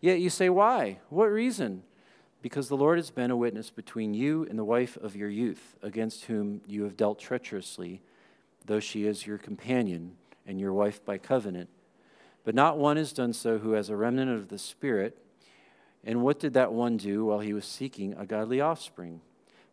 Yet 0.01 0.19
you 0.19 0.29
say, 0.29 0.49
Why? 0.49 0.99
What 1.09 1.31
reason? 1.31 1.81
Because 2.43 2.67
the 2.67 2.77
Lord 2.77 2.99
has 2.99 3.09
been 3.09 3.31
a 3.31 3.37
witness 3.37 3.71
between 3.71 4.13
you 4.13 4.45
and 4.47 4.59
the 4.59 4.65
wife 4.65 4.97
of 4.97 5.15
your 5.15 5.29
youth, 5.29 5.77
against 5.81 6.25
whom 6.25 6.61
you 6.67 6.83
have 6.83 6.97
dealt 6.97 7.17
treacherously, 7.17 8.01
though 8.65 8.79
she 8.81 9.07
is 9.07 9.25
your 9.25 9.37
companion 9.37 10.17
and 10.45 10.59
your 10.59 10.73
wife 10.73 11.03
by 11.03 11.17
covenant. 11.17 11.69
But 12.43 12.53
not 12.53 12.77
one 12.77 12.97
has 12.97 13.13
done 13.13 13.33
so 13.33 13.57
who 13.57 13.71
has 13.71 13.89
a 13.89 13.95
remnant 13.95 14.29
of 14.29 14.49
the 14.49 14.57
Spirit. 14.57 15.17
And 16.03 16.21
what 16.21 16.39
did 16.39 16.53
that 16.53 16.73
one 16.73 16.97
do 16.97 17.25
while 17.25 17.39
he 17.39 17.53
was 17.53 17.65
seeking 17.65 18.13
a 18.13 18.25
godly 18.25 18.59
offspring? 18.59 19.21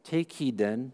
Take 0.05 0.33
heed 0.33 0.59
then 0.59 0.93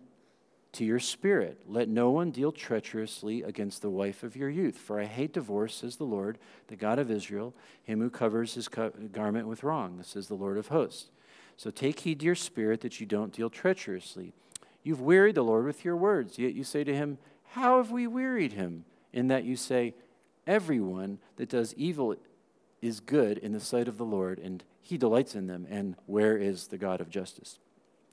to 0.72 0.84
your 0.84 1.00
spirit. 1.00 1.58
Let 1.66 1.88
no 1.88 2.10
one 2.10 2.30
deal 2.30 2.52
treacherously 2.52 3.42
against 3.42 3.80
the 3.80 3.90
wife 3.90 4.22
of 4.22 4.36
your 4.36 4.50
youth. 4.50 4.76
For 4.76 5.00
I 5.00 5.04
hate 5.04 5.32
divorce, 5.32 5.76
says 5.76 5.96
the 5.96 6.04
Lord, 6.04 6.38
the 6.68 6.76
God 6.76 6.98
of 6.98 7.10
Israel, 7.10 7.54
him 7.82 8.00
who 8.00 8.10
covers 8.10 8.54
his 8.54 8.68
co- 8.68 8.92
garment 9.12 9.48
with 9.48 9.62
wrong, 9.62 10.02
says 10.02 10.28
the 10.28 10.34
Lord 10.34 10.58
of 10.58 10.68
hosts. 10.68 11.10
So 11.56 11.70
take 11.70 12.00
heed 12.00 12.20
to 12.20 12.26
your 12.26 12.34
spirit 12.34 12.82
that 12.82 13.00
you 13.00 13.06
don't 13.06 13.32
deal 13.32 13.48
treacherously. 13.48 14.34
You've 14.82 15.00
wearied 15.00 15.34
the 15.34 15.42
Lord 15.42 15.64
with 15.64 15.84
your 15.84 15.96
words, 15.96 16.38
yet 16.38 16.54
you 16.54 16.62
say 16.62 16.84
to 16.84 16.94
him, 16.94 17.18
How 17.52 17.78
have 17.78 17.90
we 17.90 18.06
wearied 18.06 18.52
him? 18.52 18.84
In 19.12 19.28
that 19.28 19.44
you 19.44 19.56
say, 19.56 19.94
Everyone 20.46 21.18
that 21.36 21.48
does 21.48 21.74
evil 21.74 22.14
is 22.82 23.00
good 23.00 23.38
in 23.38 23.52
the 23.52 23.60
sight 23.60 23.88
of 23.88 23.96
the 23.96 24.04
Lord, 24.04 24.38
and 24.38 24.62
he 24.86 24.96
delights 24.96 25.34
in 25.34 25.48
them. 25.48 25.66
And 25.68 25.96
where 26.06 26.36
is 26.36 26.68
the 26.68 26.78
God 26.78 27.00
of 27.00 27.10
justice? 27.10 27.58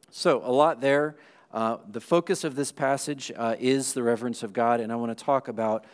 So, 0.10 0.42
a 0.44 0.52
lot 0.52 0.82
there. 0.82 1.16
Uh, 1.52 1.78
the 1.88 2.02
focus 2.02 2.44
of 2.44 2.56
this 2.56 2.72
passage 2.72 3.32
uh, 3.36 3.56
is 3.60 3.94
the 3.94 4.02
reverence 4.02 4.42
of 4.42 4.54
God, 4.54 4.80
and 4.80 4.92
I 4.92 4.96
want 4.96 5.16
to 5.16 5.24
talk 5.24 5.48
about, 5.48 5.86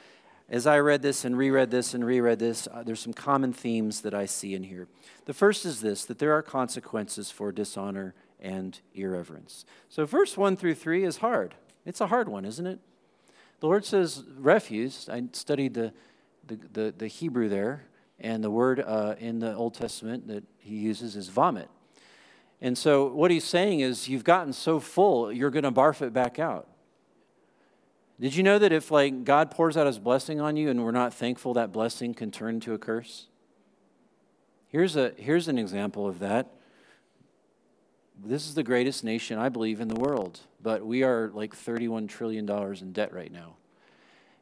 as 0.47 0.65
I 0.65 0.79
read 0.79 1.01
this 1.01 1.25
and 1.25 1.37
reread 1.37 1.69
this 1.69 1.93
and 1.93 2.05
reread 2.05 2.39
this, 2.39 2.65
uh, 2.71 2.81
there's 2.81 3.01
some 3.01 3.11
common 3.11 3.51
themes 3.51 3.99
that 4.01 4.13
I 4.13 4.25
see 4.25 4.55
in 4.55 4.63
here. 4.63 4.87
The 5.25 5.33
first 5.33 5.65
is 5.65 5.81
this 5.81 6.05
that 6.05 6.17
there 6.17 6.31
are 6.31 6.41
consequences 6.41 7.29
for 7.29 7.51
dishonor 7.51 8.15
and 8.39 8.79
irreverence. 8.95 9.65
So, 9.89 10.05
verse 10.05 10.37
1 10.37 10.55
through 10.55 10.75
3 10.75 11.03
is 11.03 11.17
hard. 11.17 11.55
It's 11.85 11.99
a 11.99 12.07
hard 12.07 12.29
one, 12.29 12.45
isn't 12.45 12.65
it? 12.65 12.79
The 13.59 13.67
Lord 13.67 13.83
says 13.83 14.23
refuse. 14.37 15.09
I 15.09 15.23
studied 15.33 15.73
the, 15.73 15.91
the, 16.47 16.59
the, 16.71 16.93
the 16.97 17.07
Hebrew 17.07 17.49
there, 17.49 17.83
and 18.19 18.43
the 18.43 18.51
word 18.51 18.79
uh, 18.79 19.15
in 19.19 19.39
the 19.39 19.55
Old 19.55 19.73
Testament 19.73 20.27
that 20.27 20.43
he 20.57 20.75
uses 20.75 21.15
is 21.15 21.29
vomit. 21.29 21.69
And 22.61 22.77
so 22.77 23.07
what 23.07 23.31
he's 23.31 23.45
saying 23.45 23.79
is 23.79 24.09
you've 24.09 24.23
gotten 24.23 24.51
so 24.51 24.79
full, 24.79 25.31
you're 25.31 25.49
going 25.49 25.63
to 25.63 25.71
barf 25.71 26.01
it 26.01 26.11
back 26.11 26.39
out. 26.39 26.67
Did 28.19 28.35
you 28.35 28.43
know 28.43 28.59
that 28.59 28.73
if 28.73 28.91
like 28.91 29.23
God 29.23 29.49
pours 29.49 29.77
out 29.77 29.87
his 29.87 29.97
blessing 29.97 30.41
on 30.41 30.57
you 30.57 30.69
and 30.69 30.83
we're 30.83 30.91
not 30.91 31.13
thankful, 31.13 31.53
that 31.53 31.71
blessing 31.71 32.13
can 32.13 32.31
turn 32.31 32.55
into 32.55 32.73
a 32.73 32.77
curse? 32.77 33.27
Here's, 34.67 34.97
a, 34.97 35.13
here's 35.17 35.47
an 35.47 35.57
example 35.57 36.05
of 36.05 36.19
that. 36.19 36.51
This 38.21 38.45
is 38.45 38.55
the 38.55 38.63
greatest 38.63 39.05
nation, 39.05 39.39
I 39.39 39.47
believe, 39.47 39.79
in 39.79 39.87
the 39.87 39.95
world, 39.95 40.41
but 40.61 40.85
we 40.85 41.03
are 41.03 41.31
like 41.33 41.55
$31 41.55 42.09
trillion 42.09 42.49
in 42.49 42.91
debt 42.91 43.13
right 43.13 43.31
now. 43.31 43.55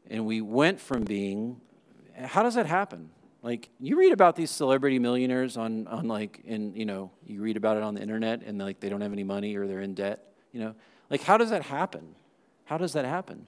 And 0.10 0.26
we 0.26 0.42
went 0.42 0.80
from 0.80 1.04
being, 1.04 1.62
how 2.18 2.42
does 2.42 2.56
that 2.56 2.66
happen? 2.66 3.12
Like 3.48 3.70
you 3.80 3.98
read 3.98 4.12
about 4.12 4.36
these 4.36 4.52
celebrity 4.52 5.00
millionaires 5.00 5.56
on, 5.56 5.88
on 5.88 6.10
like 6.10 6.42
in 6.44 6.76
you 6.76 6.86
know 6.86 7.12
you 7.26 7.42
read 7.42 7.56
about 7.56 7.78
it 7.78 7.84
on 7.84 7.94
the 7.94 8.02
internet 8.02 8.42
and 8.46 8.58
like 8.58 8.82
they 8.82 8.90
don't 8.90 9.00
have 9.00 9.14
any 9.14 9.24
money 9.24 9.56
or 9.56 9.68
they're 9.68 9.80
in 9.80 9.94
debt. 9.94 10.34
You 10.52 10.60
know, 10.60 10.76
like 11.10 11.22
how 11.22 11.38
does 11.38 11.50
that 11.52 11.62
happen? 11.62 12.16
How 12.66 12.78
does 12.78 12.92
that 12.92 13.06
happen? 13.06 13.48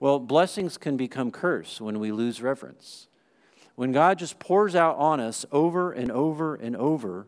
Well, 0.00 0.18
blessings 0.18 0.76
can 0.76 0.98
become 0.98 1.30
curse 1.30 1.80
when 1.80 1.98
we 1.98 2.12
lose 2.12 2.42
reverence. 2.42 3.08
When 3.74 3.90
God 3.90 4.18
just 4.18 4.38
pours 4.38 4.76
out 4.76 4.98
on 4.98 5.18
us 5.18 5.46
over 5.50 5.92
and 5.92 6.10
over 6.10 6.54
and 6.54 6.76
over, 6.76 7.26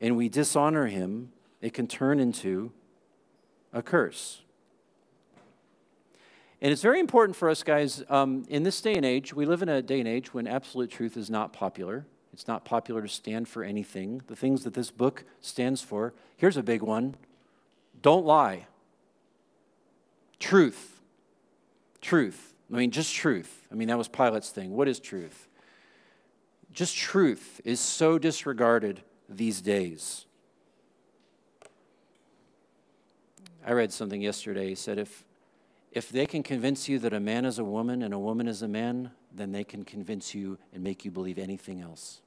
and 0.00 0.16
we 0.16 0.30
dishonor 0.30 0.86
Him, 0.86 1.30
it 1.60 1.74
can 1.74 1.86
turn 1.86 2.20
into 2.20 2.72
a 3.70 3.82
curse. 3.82 4.43
And 6.64 6.72
it's 6.72 6.80
very 6.80 6.98
important 6.98 7.36
for 7.36 7.50
us, 7.50 7.62
guys, 7.62 8.02
um, 8.08 8.46
in 8.48 8.62
this 8.62 8.80
day 8.80 8.94
and 8.94 9.04
age, 9.04 9.34
we 9.34 9.44
live 9.44 9.60
in 9.60 9.68
a 9.68 9.82
day 9.82 9.98
and 9.98 10.08
age 10.08 10.32
when 10.32 10.46
absolute 10.46 10.90
truth 10.90 11.14
is 11.14 11.28
not 11.28 11.52
popular. 11.52 12.06
It's 12.32 12.48
not 12.48 12.64
popular 12.64 13.02
to 13.02 13.08
stand 13.08 13.48
for 13.48 13.62
anything. 13.62 14.22
The 14.28 14.34
things 14.34 14.64
that 14.64 14.72
this 14.72 14.90
book 14.90 15.24
stands 15.42 15.82
for 15.82 16.14
here's 16.38 16.56
a 16.56 16.62
big 16.62 16.80
one 16.80 17.16
don't 18.00 18.24
lie. 18.24 18.66
Truth. 20.40 21.02
Truth. 22.00 22.54
I 22.72 22.78
mean, 22.78 22.90
just 22.90 23.14
truth. 23.14 23.66
I 23.70 23.74
mean, 23.74 23.88
that 23.88 23.98
was 23.98 24.08
Pilate's 24.08 24.48
thing. 24.48 24.74
What 24.74 24.88
is 24.88 24.98
truth? 24.98 25.48
Just 26.72 26.96
truth 26.96 27.60
is 27.66 27.78
so 27.78 28.18
disregarded 28.18 29.02
these 29.28 29.60
days. 29.60 30.24
I 33.66 33.72
read 33.72 33.92
something 33.92 34.22
yesterday. 34.22 34.70
He 34.70 34.74
said, 34.74 34.98
if, 34.98 35.26
if 35.94 36.08
they 36.08 36.26
can 36.26 36.42
convince 36.42 36.88
you 36.88 36.98
that 36.98 37.12
a 37.12 37.20
man 37.20 37.44
is 37.44 37.58
a 37.58 37.64
woman 37.64 38.02
and 38.02 38.12
a 38.12 38.18
woman 38.18 38.48
is 38.48 38.62
a 38.62 38.68
man, 38.68 39.12
then 39.32 39.52
they 39.52 39.64
can 39.64 39.84
convince 39.84 40.34
you 40.34 40.58
and 40.72 40.82
make 40.82 41.04
you 41.04 41.10
believe 41.10 41.38
anything 41.38 41.80
else. 41.80 42.20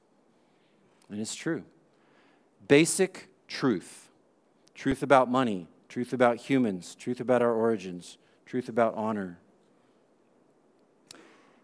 And 1.10 1.20
it's 1.20 1.34
true. 1.34 1.62
Basic 2.66 3.28
truth 3.46 4.06
truth 4.74 5.02
about 5.02 5.28
money, 5.28 5.66
truth 5.88 6.12
about 6.12 6.36
humans, 6.36 6.94
truth 6.94 7.18
about 7.18 7.42
our 7.42 7.52
origins, 7.52 8.16
truth 8.46 8.68
about 8.68 8.94
honor. 8.94 9.40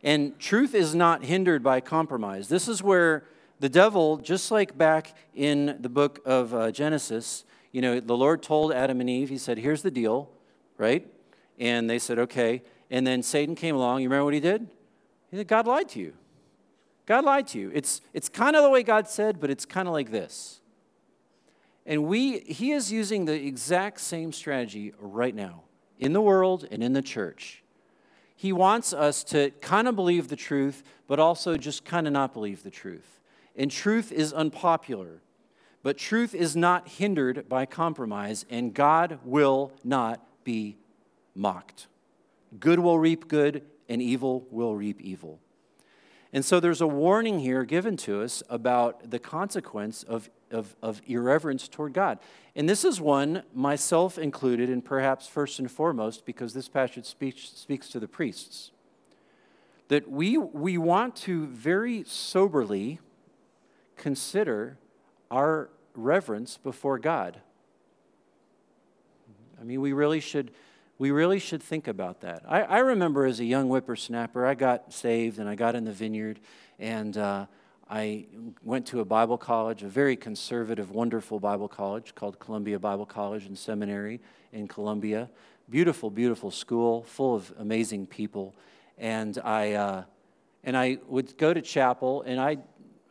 And 0.02 0.36
truth 0.40 0.74
is 0.74 0.96
not 0.96 1.22
hindered 1.22 1.62
by 1.62 1.80
compromise. 1.80 2.48
This 2.48 2.66
is 2.66 2.82
where 2.82 3.24
the 3.60 3.68
devil, 3.68 4.16
just 4.16 4.50
like 4.50 4.76
back 4.76 5.14
in 5.32 5.76
the 5.78 5.88
book 5.88 6.18
of 6.24 6.52
uh, 6.52 6.72
Genesis, 6.72 7.44
you 7.70 7.80
know, 7.80 8.00
the 8.00 8.16
Lord 8.16 8.42
told 8.42 8.72
Adam 8.72 9.00
and 9.00 9.08
Eve, 9.08 9.28
He 9.28 9.38
said, 9.38 9.58
Here's 9.58 9.82
the 9.82 9.92
deal, 9.92 10.28
right? 10.76 11.06
And 11.58 11.88
they 11.88 11.98
said, 11.98 12.18
okay. 12.18 12.62
And 12.90 13.06
then 13.06 13.22
Satan 13.22 13.54
came 13.54 13.74
along. 13.74 14.02
You 14.02 14.08
remember 14.08 14.24
what 14.24 14.34
he 14.34 14.40
did? 14.40 14.68
He 15.30 15.36
said, 15.36 15.48
God 15.48 15.66
lied 15.66 15.88
to 15.90 16.00
you. 16.00 16.14
God 17.06 17.24
lied 17.24 17.46
to 17.48 17.58
you. 17.58 17.70
It's, 17.74 18.00
it's 18.12 18.28
kind 18.28 18.56
of 18.56 18.62
the 18.62 18.70
way 18.70 18.82
God 18.82 19.08
said, 19.08 19.40
but 19.40 19.50
it's 19.50 19.66
kind 19.66 19.88
of 19.88 19.94
like 19.94 20.10
this. 20.10 20.60
And 21.86 22.04
we, 22.06 22.40
he 22.40 22.72
is 22.72 22.90
using 22.90 23.26
the 23.26 23.34
exact 23.34 24.00
same 24.00 24.32
strategy 24.32 24.92
right 24.98 25.34
now 25.34 25.64
in 25.98 26.12
the 26.12 26.20
world 26.20 26.66
and 26.70 26.82
in 26.82 26.94
the 26.94 27.02
church. 27.02 27.62
He 28.36 28.52
wants 28.52 28.92
us 28.92 29.22
to 29.24 29.50
kind 29.60 29.86
of 29.86 29.94
believe 29.94 30.28
the 30.28 30.36
truth, 30.36 30.82
but 31.06 31.18
also 31.18 31.56
just 31.56 31.84
kind 31.84 32.06
of 32.06 32.12
not 32.12 32.32
believe 32.32 32.62
the 32.62 32.70
truth. 32.70 33.20
And 33.54 33.70
truth 33.70 34.10
is 34.10 34.32
unpopular, 34.32 35.20
but 35.82 35.98
truth 35.98 36.34
is 36.34 36.56
not 36.56 36.88
hindered 36.88 37.48
by 37.48 37.66
compromise, 37.66 38.44
and 38.50 38.74
God 38.74 39.18
will 39.24 39.72
not 39.84 40.26
be 40.42 40.76
mocked. 41.34 41.86
Good 42.58 42.78
will 42.78 42.98
reap 42.98 43.28
good, 43.28 43.62
and 43.88 44.00
evil 44.00 44.46
will 44.50 44.74
reap 44.74 45.00
evil. 45.00 45.40
And 46.32 46.44
so 46.44 46.58
there's 46.58 46.80
a 46.80 46.86
warning 46.86 47.38
here 47.38 47.64
given 47.64 47.96
to 47.98 48.22
us 48.22 48.42
about 48.48 49.10
the 49.10 49.20
consequence 49.20 50.02
of, 50.02 50.28
of, 50.50 50.74
of 50.82 51.00
irreverence 51.06 51.68
toward 51.68 51.92
God. 51.92 52.18
And 52.56 52.68
this 52.68 52.84
is 52.84 53.00
one, 53.00 53.44
myself 53.54 54.18
included, 54.18 54.68
and 54.68 54.84
perhaps 54.84 55.28
first 55.28 55.60
and 55.60 55.70
foremost, 55.70 56.26
because 56.26 56.52
this 56.52 56.68
passage 56.68 57.06
speaks, 57.06 57.52
speaks 57.54 57.88
to 57.90 58.00
the 58.00 58.08
priests, 58.08 58.72
that 59.88 60.10
we, 60.10 60.36
we 60.36 60.76
want 60.76 61.14
to 61.16 61.46
very 61.46 62.02
soberly 62.04 62.98
consider 63.96 64.76
our 65.30 65.70
reverence 65.94 66.56
before 66.56 66.98
God. 66.98 67.40
I 69.60 69.62
mean, 69.62 69.80
we 69.80 69.92
really 69.92 70.20
should 70.20 70.50
we 70.98 71.10
really 71.10 71.38
should 71.38 71.62
think 71.62 71.88
about 71.88 72.20
that. 72.20 72.42
I, 72.48 72.62
I 72.62 72.78
remember 72.78 73.26
as 73.26 73.40
a 73.40 73.44
young 73.44 73.68
whippersnapper, 73.68 74.46
I 74.46 74.54
got 74.54 74.92
saved 74.92 75.38
and 75.38 75.48
I 75.48 75.54
got 75.54 75.74
in 75.74 75.84
the 75.84 75.92
vineyard, 75.92 76.40
and 76.78 77.16
uh, 77.16 77.46
I 77.90 78.26
went 78.62 78.86
to 78.86 79.00
a 79.00 79.04
Bible 79.04 79.36
college, 79.36 79.82
a 79.82 79.88
very 79.88 80.16
conservative, 80.16 80.90
wonderful 80.90 81.40
Bible 81.40 81.68
college 81.68 82.14
called 82.14 82.38
Columbia 82.38 82.78
Bible 82.78 83.06
College 83.06 83.46
and 83.46 83.58
Seminary 83.58 84.20
in 84.52 84.68
Columbia. 84.68 85.28
Beautiful, 85.68 86.10
beautiful 86.10 86.50
school, 86.50 87.02
full 87.02 87.34
of 87.34 87.52
amazing 87.58 88.06
people. 88.06 88.54
And 88.96 89.38
I, 89.44 89.72
uh, 89.72 90.04
and 90.62 90.76
I 90.76 90.98
would 91.08 91.36
go 91.36 91.52
to 91.52 91.60
chapel, 91.60 92.22
and 92.22 92.40
I 92.40 92.58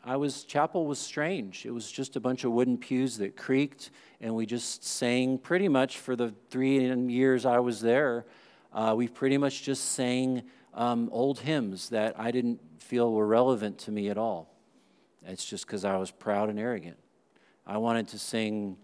I 0.06 0.18
was, 0.18 0.44
chapel 0.44 0.86
was 0.86 1.00
strange. 1.00 1.66
It 1.66 1.72
was 1.72 1.90
just 1.90 2.18
a 2.18 2.20
bunch 2.20 2.44
of 2.44 2.52
wooden 2.52 2.78
pews 2.78 3.18
that 3.20 3.38
creaked, 3.38 3.90
and 4.20 4.36
we 4.36 4.46
just 4.46 4.84
sang 4.84 5.38
pretty 5.38 5.70
much 5.70 5.98
for 5.98 6.18
the 6.18 6.34
three 6.50 6.94
years 7.10 7.46
I 7.46 7.60
was 7.60 7.80
there. 7.80 8.26
Uh, 8.74 8.96
we 8.98 9.08
pretty 9.08 9.38
much 9.38 9.64
just 9.64 9.92
sang 9.92 10.44
um, 10.74 11.08
old 11.14 11.40
hymns 11.40 11.88
that 11.90 12.20
I 12.20 12.32
didn't 12.32 12.60
feel 12.80 13.14
were 13.14 13.26
relevant 13.26 13.78
to 13.80 13.92
me 13.92 14.10
at 14.10 14.18
all. 14.18 14.54
It's 15.26 15.46
just 15.46 15.66
because 15.66 15.86
I 15.86 15.96
was 15.96 16.12
proud 16.12 16.50
and 16.50 16.60
arrogant. 16.60 16.98
I 17.66 17.78
wanted 17.78 18.10
to 18.10 18.20
sing 18.20 18.76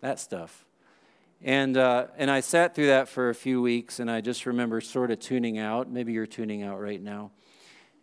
that 0.00 0.20
stuff. 0.20 0.64
And, 1.42 1.76
uh, 1.76 2.06
and 2.16 2.30
I 2.30 2.38
sat 2.38 2.76
through 2.76 2.86
that 2.86 3.08
for 3.08 3.30
a 3.30 3.34
few 3.34 3.60
weeks, 3.60 3.98
and 3.98 4.08
I 4.08 4.20
just 4.20 4.46
remember 4.46 4.80
sort 4.80 5.10
of 5.10 5.18
tuning 5.18 5.58
out. 5.58 5.90
Maybe 5.90 6.12
you're 6.12 6.24
tuning 6.24 6.62
out 6.62 6.80
right 6.80 7.02
now. 7.02 7.32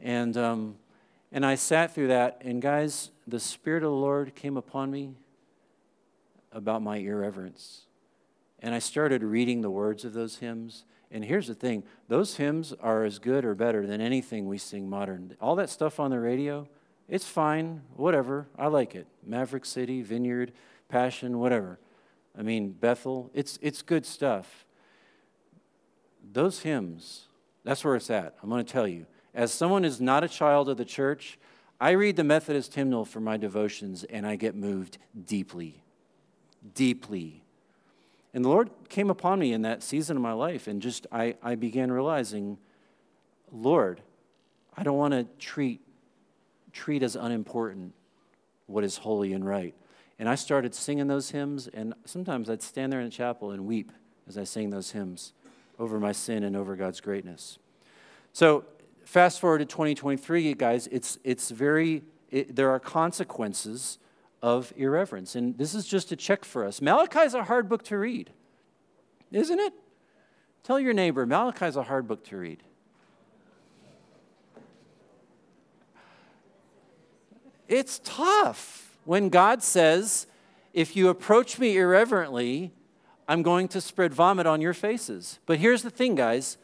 And, 0.02 0.36
um, 0.36 0.76
and 1.32 1.46
I 1.46 1.56
sat 1.56 1.94
through 1.94 2.08
that, 2.08 2.42
and 2.42 2.62
guys, 2.62 3.12
the 3.28 3.40
Spirit 3.40 3.84
of 3.84 3.92
the 3.92 3.96
Lord 3.96 4.36
came 4.36 4.58
upon 4.58 4.92
me 4.92 5.14
about 6.52 6.82
my 6.82 6.98
irreverence. 6.98 7.86
And 8.60 8.76
I 8.76 8.80
started 8.80 9.24
reading 9.24 9.62
the 9.62 9.70
words 9.70 10.04
of 10.04 10.14
those 10.14 10.38
hymns. 10.38 10.86
And 11.12 11.26
here's 11.26 11.48
the 11.48 11.56
thing 11.56 11.84
those 12.08 12.38
hymns 12.38 12.74
are 12.80 13.04
as 13.04 13.20
good 13.20 13.46
or 13.46 13.56
better 13.56 13.86
than 13.86 14.02
anything 14.02 14.48
we 14.48 14.58
sing 14.58 14.90
modern. 14.90 15.36
All 15.42 15.56
that 15.56 15.70
stuff 15.70 16.00
on 16.00 16.12
the 16.12 16.20
radio, 16.20 16.68
it's 17.08 17.26
fine, 17.26 17.82
whatever. 17.96 18.48
I 18.58 18.68
like 18.68 18.96
it. 18.96 19.08
Maverick 19.26 19.66
City, 19.66 20.02
Vineyard, 20.02 20.52
Passion, 20.90 21.40
whatever. 21.40 21.80
I 22.38 22.44
mean, 22.44 22.72
Bethel, 22.72 23.30
it's, 23.34 23.60
it's 23.62 23.82
good 23.82 24.06
stuff. 24.06 24.66
Those 26.32 26.62
hymns, 26.62 27.26
that's 27.64 27.84
where 27.84 27.96
it's 27.96 28.10
at. 28.10 28.36
I'm 28.42 28.50
going 28.50 28.64
to 28.64 28.72
tell 28.72 28.88
you. 28.88 29.06
As 29.34 29.52
someone 29.52 29.84
who's 29.84 30.02
not 30.02 30.24
a 30.24 30.28
child 30.28 30.70
of 30.70 30.78
the 30.78 30.86
church, 30.86 31.38
I 31.80 31.92
read 31.92 32.16
the 32.16 32.24
Methodist 32.24 32.76
hymnal 32.76 33.06
for 33.06 33.20
my 33.20 33.38
devotions 33.38 34.04
and 34.04 34.26
I 34.28 34.36
get 34.36 34.56
moved 34.56 34.98
deeply. 35.26 35.84
Deeply. 36.76 37.44
And 38.34 38.46
the 38.46 38.50
Lord 38.50 38.70
came 38.90 39.10
upon 39.10 39.40
me 39.40 39.52
in 39.52 39.62
that 39.64 39.84
season 39.84 40.16
of 40.16 40.24
my 40.24 40.32
life, 40.32 40.68
and 40.68 40.82
just 40.82 41.06
I, 41.12 41.36
I 41.44 41.56
began 41.56 41.92
realizing, 41.92 42.58
Lord, 43.52 44.02
I 44.78 44.84
don't 44.84 44.98
want 44.98 45.14
to 45.14 45.28
treat, 45.38 45.82
treat 46.72 47.04
as 47.04 47.16
unimportant 47.16 47.94
what 48.68 48.86
is 48.86 48.98
holy 48.98 49.34
and 49.34 49.46
right. 49.46 49.76
And 50.18 50.30
I 50.30 50.36
started 50.36 50.74
singing 50.74 51.08
those 51.08 51.32
hymns, 51.32 51.68
and 51.68 51.94
sometimes 52.06 52.50
I'd 52.50 52.62
stand 52.62 52.94
there 52.94 53.02
in 53.02 53.08
the 53.08 53.12
chapel 53.12 53.52
and 53.52 53.66
weep 53.66 53.92
as 54.28 54.38
I 54.38 54.46
sang 54.46 54.70
those 54.70 54.92
hymns 54.92 55.34
over 55.78 56.00
my 56.00 56.12
sin 56.12 56.44
and 56.44 56.56
over 56.56 56.76
God's 56.76 57.02
greatness. 57.02 57.58
So 58.32 58.64
fast 59.12 59.42
forward 59.42 59.58
to 59.58 59.66
2023, 59.66 60.54
guys, 60.54 60.88
it's, 60.88 61.18
it's 61.26 61.52
very, 61.52 62.02
it, 62.30 62.56
there 62.56 62.70
are 62.70 62.80
consequences 62.80 64.00
of 64.42 64.72
irreverence. 64.78 65.36
And 65.36 65.58
this 65.58 65.76
is 65.76 65.86
just 65.86 66.14
a 66.14 66.16
check 66.16 66.46
for 66.46 66.64
us. 66.64 66.82
Malachi 66.82 67.20
is 67.20 67.34
a 67.34 67.44
hard 67.44 67.68
book 67.68 67.84
to 67.86 67.98
read, 67.98 68.30
isn't 69.34 69.60
it? 69.60 69.74
Tell 70.64 70.80
your 70.80 70.94
neighbor, 70.94 71.26
Malachi 71.26 71.66
is 71.66 71.76
a 71.76 71.84
hard 71.84 72.08
book 72.08 72.24
to 72.28 72.38
read. 72.38 72.64
It's 77.68 78.00
tough 78.06 78.98
when 79.04 79.28
God 79.28 79.62
says, 79.62 80.26
if 80.74 80.96
you 80.96 81.10
approach 81.10 81.60
me 81.60 81.78
irreverently, 81.78 82.72
I'm 83.28 83.44
going 83.44 83.68
to 83.70 83.82
spread 83.82 84.14
vomit 84.14 84.48
on 84.48 84.62
your 84.62 84.74
faces. 84.74 85.40
But 85.46 85.60
here's 85.60 85.82
the 85.82 85.90
thing, 85.90 86.16
guys 86.16 86.58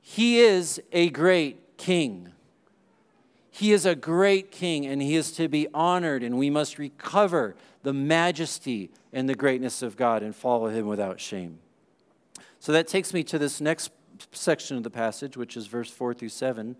He 0.00 0.40
is 0.40 0.80
a 0.90 1.10
great 1.10 1.61
king. 1.82 2.32
He 3.50 3.72
is 3.72 3.84
a 3.84 3.96
great 3.96 4.52
king 4.52 4.86
and 4.86 5.02
he 5.02 5.16
is 5.16 5.32
to 5.32 5.48
be 5.48 5.66
honored, 5.74 6.22
and 6.22 6.38
we 6.38 6.48
must 6.48 6.78
recover 6.78 7.56
the 7.82 7.92
majesty 7.92 8.90
and 9.12 9.28
the 9.28 9.34
greatness 9.34 9.82
of 9.82 9.96
God 9.96 10.22
and 10.22 10.34
follow 10.34 10.68
him 10.68 10.86
without 10.86 11.18
shame. 11.20 11.58
So 12.60 12.70
that 12.70 12.86
takes 12.86 13.12
me 13.12 13.24
to 13.24 13.38
this 13.38 13.60
next 13.60 13.90
section 14.30 14.76
of 14.76 14.84
the 14.84 14.90
passage, 14.90 15.36
which 15.36 15.56
is 15.56 15.66
verse 15.66 15.90
4 15.90 16.14
through 16.14 16.28
7. 16.28 16.76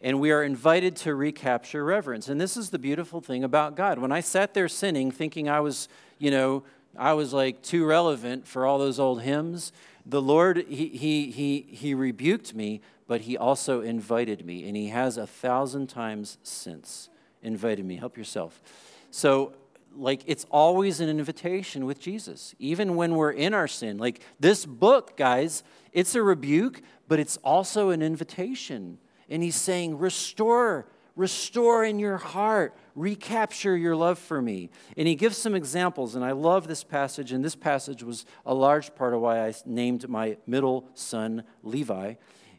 And 0.00 0.20
we 0.20 0.30
are 0.30 0.42
invited 0.42 0.96
to 0.96 1.14
recapture 1.14 1.84
reverence. 1.84 2.28
And 2.28 2.40
this 2.40 2.56
is 2.56 2.70
the 2.70 2.78
beautiful 2.78 3.20
thing 3.20 3.44
about 3.44 3.76
God. 3.76 3.98
When 3.98 4.10
I 4.10 4.20
sat 4.20 4.54
there 4.54 4.68
sinning, 4.68 5.10
thinking 5.10 5.50
I 5.50 5.60
was, 5.60 5.88
you 6.18 6.30
know, 6.30 6.64
I 6.96 7.12
was 7.12 7.34
like 7.34 7.60
too 7.60 7.84
relevant 7.84 8.46
for 8.46 8.64
all 8.64 8.78
those 8.78 8.98
old 8.98 9.20
hymns, 9.20 9.72
the 10.06 10.22
Lord, 10.22 10.64
he, 10.68 10.88
he, 10.88 11.30
he, 11.30 11.66
he 11.68 11.94
rebuked 11.94 12.54
me, 12.54 12.80
but 13.06 13.22
he 13.22 13.36
also 13.36 13.80
invited 13.80 14.44
me, 14.46 14.66
and 14.66 14.76
he 14.76 14.88
has 14.88 15.16
a 15.16 15.26
thousand 15.26 15.88
times 15.88 16.38
since 16.42 17.08
invited 17.42 17.84
me. 17.84 17.96
Help 17.96 18.16
yourself. 18.16 18.62
So, 19.10 19.52
like, 19.96 20.22
it's 20.26 20.46
always 20.50 21.00
an 21.00 21.08
invitation 21.08 21.86
with 21.86 22.00
Jesus, 22.00 22.54
even 22.58 22.96
when 22.96 23.14
we're 23.14 23.30
in 23.30 23.54
our 23.54 23.68
sin. 23.68 23.98
Like, 23.98 24.20
this 24.40 24.66
book, 24.66 25.16
guys, 25.16 25.62
it's 25.92 26.14
a 26.14 26.22
rebuke, 26.22 26.80
but 27.06 27.20
it's 27.20 27.36
also 27.38 27.90
an 27.90 28.02
invitation. 28.02 28.98
And 29.28 29.42
he's 29.42 29.56
saying, 29.56 29.98
restore, 29.98 30.86
restore 31.14 31.84
in 31.84 31.98
your 31.98 32.16
heart, 32.16 32.74
recapture 32.94 33.76
your 33.76 33.94
love 33.94 34.18
for 34.18 34.42
me. 34.42 34.70
And 34.96 35.06
he 35.06 35.14
gives 35.14 35.36
some 35.36 35.54
examples, 35.54 36.14
and 36.14 36.24
I 36.24 36.32
love 36.32 36.66
this 36.66 36.82
passage, 36.82 37.30
and 37.32 37.44
this 37.44 37.54
passage 37.54 38.02
was 38.02 38.24
a 38.44 38.54
large 38.54 38.94
part 38.94 39.14
of 39.14 39.20
why 39.20 39.46
I 39.46 39.54
named 39.66 40.08
my 40.08 40.38
middle 40.46 40.88
son 40.94 41.44
Levi 41.62 42.14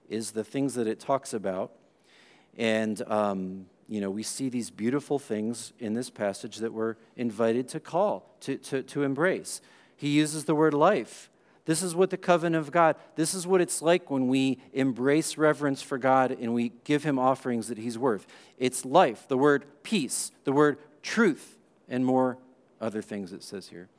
is 0.10 0.32
the 0.32 0.44
things 0.44 0.74
that 0.76 0.88
it 0.88 1.00
talks 1.00 1.34
about. 1.34 1.72
And, 2.58 3.02
um, 3.08 3.65
you 3.88 4.02
know, 4.02 4.10
we 4.10 4.24
see 4.24 4.50
these 4.50 4.70
beautiful 4.70 5.20
things 5.20 5.74
in 5.80 5.94
this 5.94 6.10
passage 6.10 6.58
that 6.58 6.74
we're 6.74 6.96
invited 7.15 7.68
to 7.70 7.80
call, 7.80 8.36
to, 8.41 8.58
to, 8.58 8.84
to 8.84 9.04
embrace. 9.04 9.62
He 9.96 10.10
uses 10.10 10.46
the 10.46 10.56
word 10.56 10.74
life. 10.74 11.30
This 11.65 11.82
is 11.82 11.96
what 11.96 12.12
the 12.12 12.18
covenant 12.18 12.63
of 12.63 12.72
God, 12.72 12.96
this 13.15 13.34
is 13.34 13.48
what 13.48 13.60
it's 13.60 13.82
like 13.82 14.12
when 14.12 14.28
we 14.28 14.60
embrace 14.72 15.36
reverence 15.36 15.82
for 15.82 15.98
God 15.98 16.32
and 16.32 16.54
we 16.54 16.74
give 16.84 17.04
him 17.04 17.18
offerings 17.18 17.70
that 17.70 17.80
he's 17.80 17.98
worth. 17.98 18.28
It's 18.60 18.86
life, 18.86 19.28
the 19.28 19.38
word 19.38 19.65
peace, 19.82 20.32
the 20.44 20.52
word 20.52 20.78
truth, 21.02 21.58
and 21.89 22.06
more 22.06 22.38
other 22.80 23.02
things 23.02 23.34
it 23.34 23.44
says 23.44 23.70
here. 23.70 23.89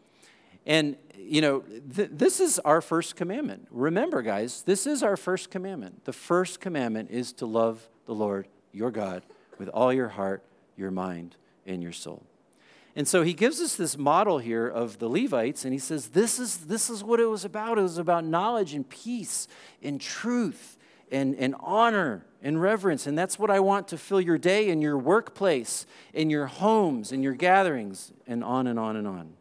And, 0.66 0.96
you 1.16 1.40
know, 1.40 1.60
th- 1.60 2.10
this 2.12 2.40
is 2.40 2.58
our 2.60 2.80
first 2.80 3.16
commandment. 3.16 3.68
Remember, 3.70 4.20
guys, 4.20 4.62
this 4.62 4.86
is 4.86 5.02
our 5.02 5.16
first 5.16 5.50
commandment. 5.50 6.04
The 6.04 6.12
first 6.12 6.60
commandment 6.60 7.10
is 7.10 7.32
to 7.34 7.46
love 7.46 7.88
the 8.06 8.14
Lord 8.14 8.48
your 8.72 8.90
God 8.90 9.22
with 9.58 9.68
all 9.68 9.92
your 9.92 10.08
heart, 10.08 10.42
your 10.76 10.90
mind, 10.90 11.36
and 11.66 11.82
your 11.82 11.92
soul. 11.92 12.24
And 12.96 13.06
so 13.06 13.22
he 13.22 13.34
gives 13.34 13.60
us 13.60 13.76
this 13.76 13.96
model 13.96 14.38
here 14.38 14.66
of 14.66 14.98
the 14.98 15.08
Levites, 15.08 15.64
and 15.64 15.72
he 15.72 15.78
says, 15.78 16.08
This 16.08 16.38
is, 16.38 16.58
this 16.58 16.88
is 16.90 17.04
what 17.04 17.20
it 17.20 17.26
was 17.26 17.44
about. 17.44 17.78
It 17.78 17.82
was 17.82 17.98
about 17.98 18.24
knowledge 18.24 18.74
and 18.74 18.88
peace 18.88 19.48
and 19.82 20.00
truth 20.00 20.78
and, 21.12 21.36
and 21.36 21.54
honor 21.60 22.24
and 22.42 22.60
reverence. 22.60 23.06
And 23.06 23.16
that's 23.16 23.38
what 23.38 23.50
I 23.50 23.60
want 23.60 23.88
to 23.88 23.98
fill 23.98 24.20
your 24.20 24.38
day 24.38 24.68
in 24.68 24.80
your 24.80 24.96
workplace, 24.96 25.86
in 26.14 26.30
your 26.30 26.46
homes, 26.46 27.12
in 27.12 27.22
your 27.22 27.34
gatherings, 27.34 28.12
and 28.26 28.42
on 28.42 28.66
and 28.66 28.78
on 28.78 28.96
and 28.96 29.06
on. 29.06 29.34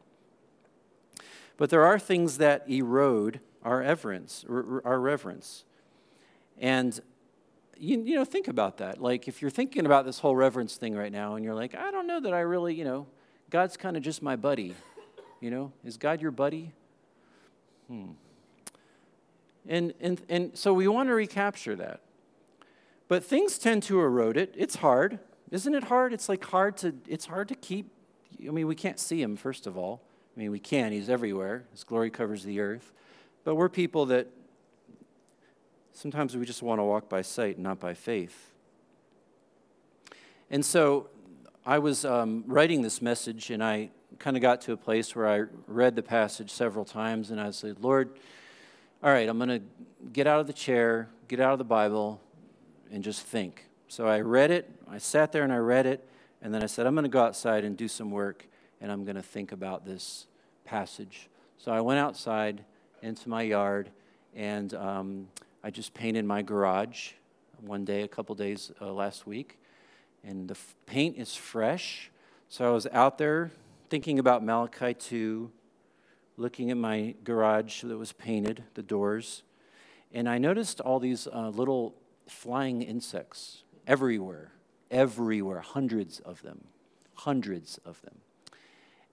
But 1.57 1.69
there 1.69 1.85
are 1.85 1.99
things 1.99 2.37
that 2.37 2.69
erode 2.69 3.39
our 3.63 3.79
reverence, 3.79 4.45
our 4.47 4.99
reverence. 4.99 5.65
And 6.59 6.99
you, 7.77 8.01
you 8.01 8.15
know, 8.15 8.25
think 8.25 8.47
about 8.47 8.77
that. 8.77 9.01
Like, 9.01 9.27
if 9.27 9.41
you're 9.41 9.51
thinking 9.51 9.85
about 9.85 10.05
this 10.05 10.19
whole 10.19 10.35
reverence 10.35 10.75
thing 10.75 10.95
right 10.95 11.11
now, 11.11 11.35
and 11.35 11.43
you're 11.43 11.55
like, 11.55 11.75
I 11.75 11.91
don't 11.91 12.07
know 12.07 12.19
that 12.19 12.33
I 12.33 12.41
really, 12.41 12.75
you 12.75 12.85
know, 12.85 13.07
God's 13.49 13.75
kind 13.77 13.97
of 13.97 14.03
just 14.03 14.21
my 14.21 14.35
buddy. 14.35 14.75
You 15.41 15.51
know, 15.51 15.71
is 15.83 15.97
God 15.97 16.21
your 16.21 16.31
buddy? 16.31 16.71
Hmm. 17.87 18.11
And, 19.67 19.93
and, 19.99 20.21
and 20.29 20.57
so 20.57 20.73
we 20.73 20.87
want 20.87 21.09
to 21.09 21.13
recapture 21.13 21.75
that. 21.75 22.01
But 23.07 23.23
things 23.23 23.57
tend 23.57 23.83
to 23.83 23.99
erode 23.99 24.37
it. 24.37 24.53
It's 24.57 24.77
hard. 24.77 25.19
Isn't 25.51 25.75
it 25.75 25.85
hard? 25.85 26.13
It's 26.13 26.27
like 26.27 26.43
hard 26.45 26.77
to 26.77 26.95
it's 27.07 27.25
hard 27.27 27.47
to 27.49 27.55
keep 27.55 27.91
I 28.45 28.51
mean, 28.51 28.67
we 28.67 28.75
can't 28.75 28.99
see 28.99 29.21
him 29.21 29.35
first 29.35 29.67
of 29.67 29.77
all. 29.77 30.01
I 30.35 30.39
mean, 30.39 30.51
we 30.51 30.59
can. 30.59 30.91
He's 30.91 31.09
everywhere. 31.09 31.63
His 31.71 31.83
glory 31.83 32.09
covers 32.09 32.43
the 32.43 32.59
earth. 32.59 32.91
But 33.43 33.55
we're 33.55 33.69
people 33.69 34.07
that 34.07 34.27
sometimes 35.93 36.35
we 36.35 36.45
just 36.45 36.61
want 36.61 36.79
to 36.79 36.83
walk 36.83 37.07
by 37.07 37.21
sight, 37.21 37.57
not 37.57 37.79
by 37.79 37.93
faith. 37.93 38.51
And 40.49 40.63
so 40.63 41.09
I 41.65 41.79
was 41.79 42.05
um, 42.05 42.43
writing 42.47 42.81
this 42.81 43.01
message, 43.01 43.49
and 43.49 43.63
I 43.63 43.89
kind 44.19 44.35
of 44.35 44.41
got 44.41 44.61
to 44.61 44.73
a 44.73 44.77
place 44.77 45.15
where 45.15 45.27
I 45.27 45.45
read 45.67 45.95
the 45.95 46.03
passage 46.03 46.51
several 46.51 46.85
times, 46.85 47.31
and 47.31 47.39
I 47.39 47.51
said, 47.51 47.77
Lord, 47.79 48.19
all 49.03 49.11
right, 49.11 49.27
I'm 49.27 49.37
going 49.37 49.49
to 49.49 49.61
get 50.11 50.27
out 50.27 50.39
of 50.39 50.47
the 50.47 50.53
chair, 50.53 51.09
get 51.27 51.39
out 51.39 51.53
of 51.53 51.59
the 51.59 51.63
Bible, 51.65 52.21
and 52.91 53.03
just 53.03 53.21
think. 53.21 53.65
So 53.87 54.07
I 54.07 54.21
read 54.21 54.51
it, 54.51 54.69
I 54.89 54.97
sat 54.97 55.31
there 55.31 55.43
and 55.43 55.53
I 55.53 55.57
read 55.57 55.85
it, 55.85 56.07
and 56.41 56.53
then 56.53 56.61
I 56.61 56.65
said, 56.65 56.85
I'm 56.85 56.93
going 56.93 57.03
to 57.03 57.09
go 57.09 57.23
outside 57.23 57.63
and 57.63 57.75
do 57.75 57.87
some 57.87 58.11
work, 58.11 58.47
and 58.81 58.91
I'm 58.91 59.03
going 59.03 59.15
to 59.15 59.23
think 59.23 59.51
about 59.51 59.85
this 59.85 60.27
passage. 60.65 61.29
So 61.57 61.71
I 61.71 61.81
went 61.81 61.99
outside 61.99 62.63
into 63.01 63.29
my 63.29 63.43
yard, 63.43 63.89
and 64.35 64.73
um, 64.73 65.27
I 65.63 65.69
just 65.69 65.93
painted 65.93 66.25
my 66.25 66.41
garage 66.41 67.11
one 67.61 67.85
day, 67.85 68.01
a 68.01 68.07
couple 68.07 68.35
days 68.35 68.71
uh, 68.81 68.91
last 68.91 69.25
week. 69.25 69.59
And 70.23 70.47
the 70.47 70.55
f- 70.55 70.75
paint 70.85 71.17
is 71.17 71.35
fresh. 71.35 72.11
So 72.49 72.67
I 72.67 72.71
was 72.71 72.87
out 72.91 73.17
there 73.17 73.51
thinking 73.89 74.19
about 74.19 74.43
Malachi 74.43 74.93
2, 74.93 75.51
looking 76.37 76.71
at 76.71 76.77
my 76.77 77.15
garage 77.23 77.83
that 77.83 77.97
was 77.97 78.11
painted, 78.11 78.63
the 78.73 78.83
doors. 78.83 79.43
And 80.11 80.27
I 80.27 80.37
noticed 80.37 80.81
all 80.81 80.99
these 80.99 81.27
uh, 81.27 81.49
little 81.49 81.95
flying 82.27 82.81
insects 82.81 83.63
everywhere, 83.87 84.51
everywhere, 84.89 85.61
hundreds 85.61 86.19
of 86.19 86.41
them, 86.41 86.65
hundreds 87.13 87.79
of 87.85 88.01
them. 88.01 88.15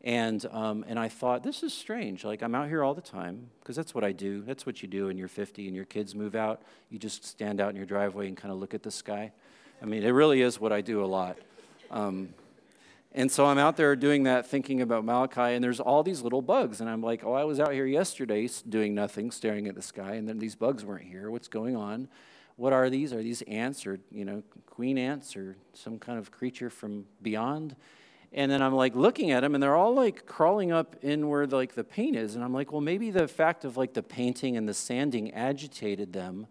And, 0.05 0.45
um, 0.51 0.85
and 0.89 0.99
I 0.99 1.09
thought, 1.09 1.45
this 1.45 1.63
is 1.63 1.73
strange. 1.73 2.25
Like, 2.25 2.43
I'm 2.43 2.55
out 2.57 2.69
here 2.69 2.83
all 2.83 2.95
the 2.95 3.01
time, 3.01 3.51
because 3.61 3.77
that's 3.77 3.95
what 3.95 4.03
I 4.03 4.11
do. 4.11 4.43
That's 4.43 4.67
what 4.67 4.83
you 4.83 4.89
do 4.89 5.07
when 5.07 5.17
you're 5.17 5.29
50 5.29 5.67
and 5.69 5.77
your 5.77 5.85
kids 5.85 6.15
move 6.15 6.35
out. 6.35 6.63
You 6.91 6.99
just 6.99 7.25
stand 7.25 7.61
out 7.61 7.71
in 7.71 7.77
your 7.77 7.87
driveway 7.87 8.27
and 8.27 8.37
kind 8.37 8.53
of 8.53 8.59
look 8.59 8.75
at 8.75 8.83
the 8.83 8.91
sky. 8.91 9.31
I 9.81 9.85
mean, 9.85 10.03
it 10.03 10.11
really 10.11 10.43
is 10.43 10.59
what 10.59 10.73
I 10.73 10.81
do 10.81 11.05
a 11.05 11.07
lot. 11.07 11.39
Um, 11.91 12.31
and 13.15 13.31
so 13.31 13.47
I'm 13.47 13.59
out 13.59 13.77
there 13.77 13.95
doing 13.95 14.25
that, 14.25 14.47
thinking 14.47 14.81
about 14.81 15.05
Malachi, 15.05 15.55
and 15.55 15.63
there's 15.63 15.81
all 15.81 16.03
these 16.03 16.23
little 16.23 16.43
bugs. 16.43 16.81
And 16.81 16.91
I'm 16.91 17.03
like, 17.03 17.23
oh, 17.25 17.35
I 17.35 17.45
was 17.45 17.61
out 17.61 17.73
here 17.73 17.87
yesterday 17.87 18.49
doing 18.69 18.95
nothing, 18.95 19.31
staring 19.31 19.69
at 19.69 19.75
the 19.75 19.83
sky, 19.83 20.15
and 20.15 20.29
then 20.29 20.39
these 20.39 20.57
bugs 20.57 20.85
weren't 20.85 21.05
here. 21.05 21.31
What's 21.31 21.49
going 21.49 21.77
on? 21.77 22.09
What 22.57 22.73
are 22.73 22.91
these? 22.91 23.13
Are 23.13 23.23
these 23.23 23.43
ants 23.43 23.87
or, 23.87 24.01
you 24.11 24.25
know, 24.25 24.43
queen 24.67 24.99
ants 24.99 25.37
or 25.37 25.57
some 25.75 25.99
kind 25.99 26.19
of 26.19 26.31
creature 26.33 26.71
from 26.71 27.05
beyond? 27.21 27.77
And 28.35 28.51
then 28.51 28.63
I'm 28.63 28.75
like 28.75 28.95
looking 28.95 29.31
at 29.31 29.41
them, 29.41 29.55
and 29.55 29.63
they're 29.63 29.77
all 29.77 29.95
like 29.95 30.25
crawling 30.25 30.73
up 30.73 30.97
in 31.03 31.29
where 31.29 31.47
the, 31.47 31.57
like 31.57 31.75
the 31.75 31.85
paint 31.85 32.17
is. 32.17 32.35
And 32.35 32.43
I'm 32.43 32.55
like, 32.55 32.73
well, 32.73 32.81
maybe 32.81 33.11
the 33.11 33.29
fact 33.29 33.65
of 33.65 33.77
like 33.77 33.93
the 33.93 34.03
painting 34.03 34.57
and 34.57 34.67
the 34.67 34.73
sanding 34.75 35.35
agitated 35.35 36.13
them, 36.15 36.47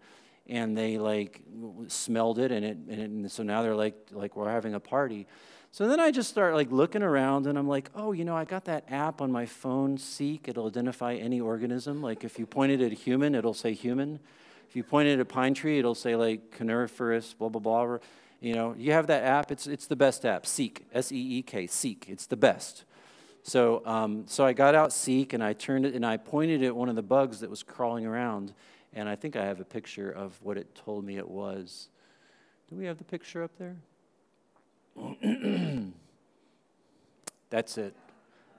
and 0.46 0.76
they 0.76 0.98
like 0.98 1.42
smelled 1.88 2.38
it, 2.38 2.52
and 2.52 2.64
it, 2.64 2.76
and 2.88 3.30
so 3.30 3.42
now 3.42 3.62
they're 3.62 3.74
like 3.74 3.96
like 4.12 4.36
we're 4.36 4.50
having 4.50 4.74
a 4.74 4.80
party. 4.80 5.26
So 5.72 5.88
then 5.88 5.98
I 5.98 6.10
just 6.10 6.28
start 6.28 6.54
like 6.54 6.70
looking 6.70 7.02
around, 7.02 7.46
and 7.46 7.58
I'm 7.58 7.66
like, 7.66 7.90
oh, 7.96 8.12
you 8.12 8.24
know, 8.24 8.36
I 8.36 8.44
got 8.44 8.66
that 8.66 8.84
app 8.88 9.20
on 9.20 9.32
my 9.32 9.46
phone, 9.46 9.98
Seek. 9.98 10.46
It'll 10.46 10.66
identify 10.66 11.14
any 11.14 11.40
organism. 11.40 12.00
Like 12.00 12.22
if 12.22 12.38
you 12.38 12.46
point 12.46 12.72
it 12.72 12.80
at 12.80 12.92
a 12.92 12.94
human, 12.94 13.34
it'll 13.34 13.54
say 13.54 13.72
human. 13.72 14.20
If 14.68 14.76
you 14.76 14.84
point 14.84 15.08
it 15.08 15.14
at 15.14 15.20
a 15.20 15.24
pine 15.24 15.54
tree, 15.54 15.80
it'll 15.80 15.94
say 15.96 16.14
like 16.14 16.52
coniferous, 16.52 17.34
blah 17.34 17.48
blah 17.48 17.60
blah. 17.60 17.98
You 18.42 18.54
know, 18.54 18.74
you 18.76 18.90
have 18.90 19.06
that 19.06 19.22
app. 19.22 19.52
It's 19.52 19.68
it's 19.68 19.86
the 19.86 19.94
best 19.94 20.26
app. 20.26 20.46
Seek, 20.46 20.84
S 20.92 21.12
E 21.12 21.38
E 21.38 21.42
K, 21.42 21.68
Seek. 21.68 22.06
It's 22.08 22.26
the 22.26 22.36
best. 22.36 22.82
So 23.44 23.86
um, 23.86 24.24
so 24.26 24.44
I 24.44 24.52
got 24.52 24.74
out 24.74 24.92
Seek 24.92 25.32
and 25.32 25.44
I 25.44 25.52
turned 25.52 25.86
it 25.86 25.94
and 25.94 26.04
I 26.04 26.16
pointed 26.16 26.64
at 26.64 26.74
one 26.74 26.88
of 26.88 26.96
the 26.96 27.02
bugs 27.02 27.38
that 27.38 27.48
was 27.48 27.62
crawling 27.62 28.04
around, 28.04 28.52
and 28.92 29.08
I 29.08 29.14
think 29.14 29.36
I 29.36 29.44
have 29.44 29.60
a 29.60 29.64
picture 29.64 30.10
of 30.10 30.36
what 30.42 30.58
it 30.58 30.74
told 30.74 31.04
me 31.04 31.18
it 31.18 31.28
was. 31.28 31.88
Do 32.68 32.74
we 32.74 32.84
have 32.86 32.98
the 32.98 33.04
picture 33.04 33.44
up 33.44 33.52
there? 33.58 33.76
that's 37.48 37.78
it. 37.78 37.94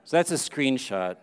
So 0.04 0.16
that's 0.16 0.30
a 0.30 0.34
screenshot. 0.34 1.16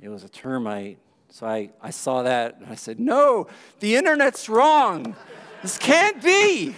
It 0.00 0.08
was 0.08 0.22
a 0.22 0.28
termite. 0.28 0.98
So 1.30 1.48
I, 1.48 1.70
I 1.82 1.90
saw 1.90 2.22
that 2.22 2.58
and 2.60 2.66
I 2.68 2.76
said, 2.76 3.00
No, 3.00 3.48
the 3.80 3.96
internet's 3.96 4.48
wrong. 4.48 5.16
This 5.62 5.78
can't 5.78 6.22
be. 6.22 6.76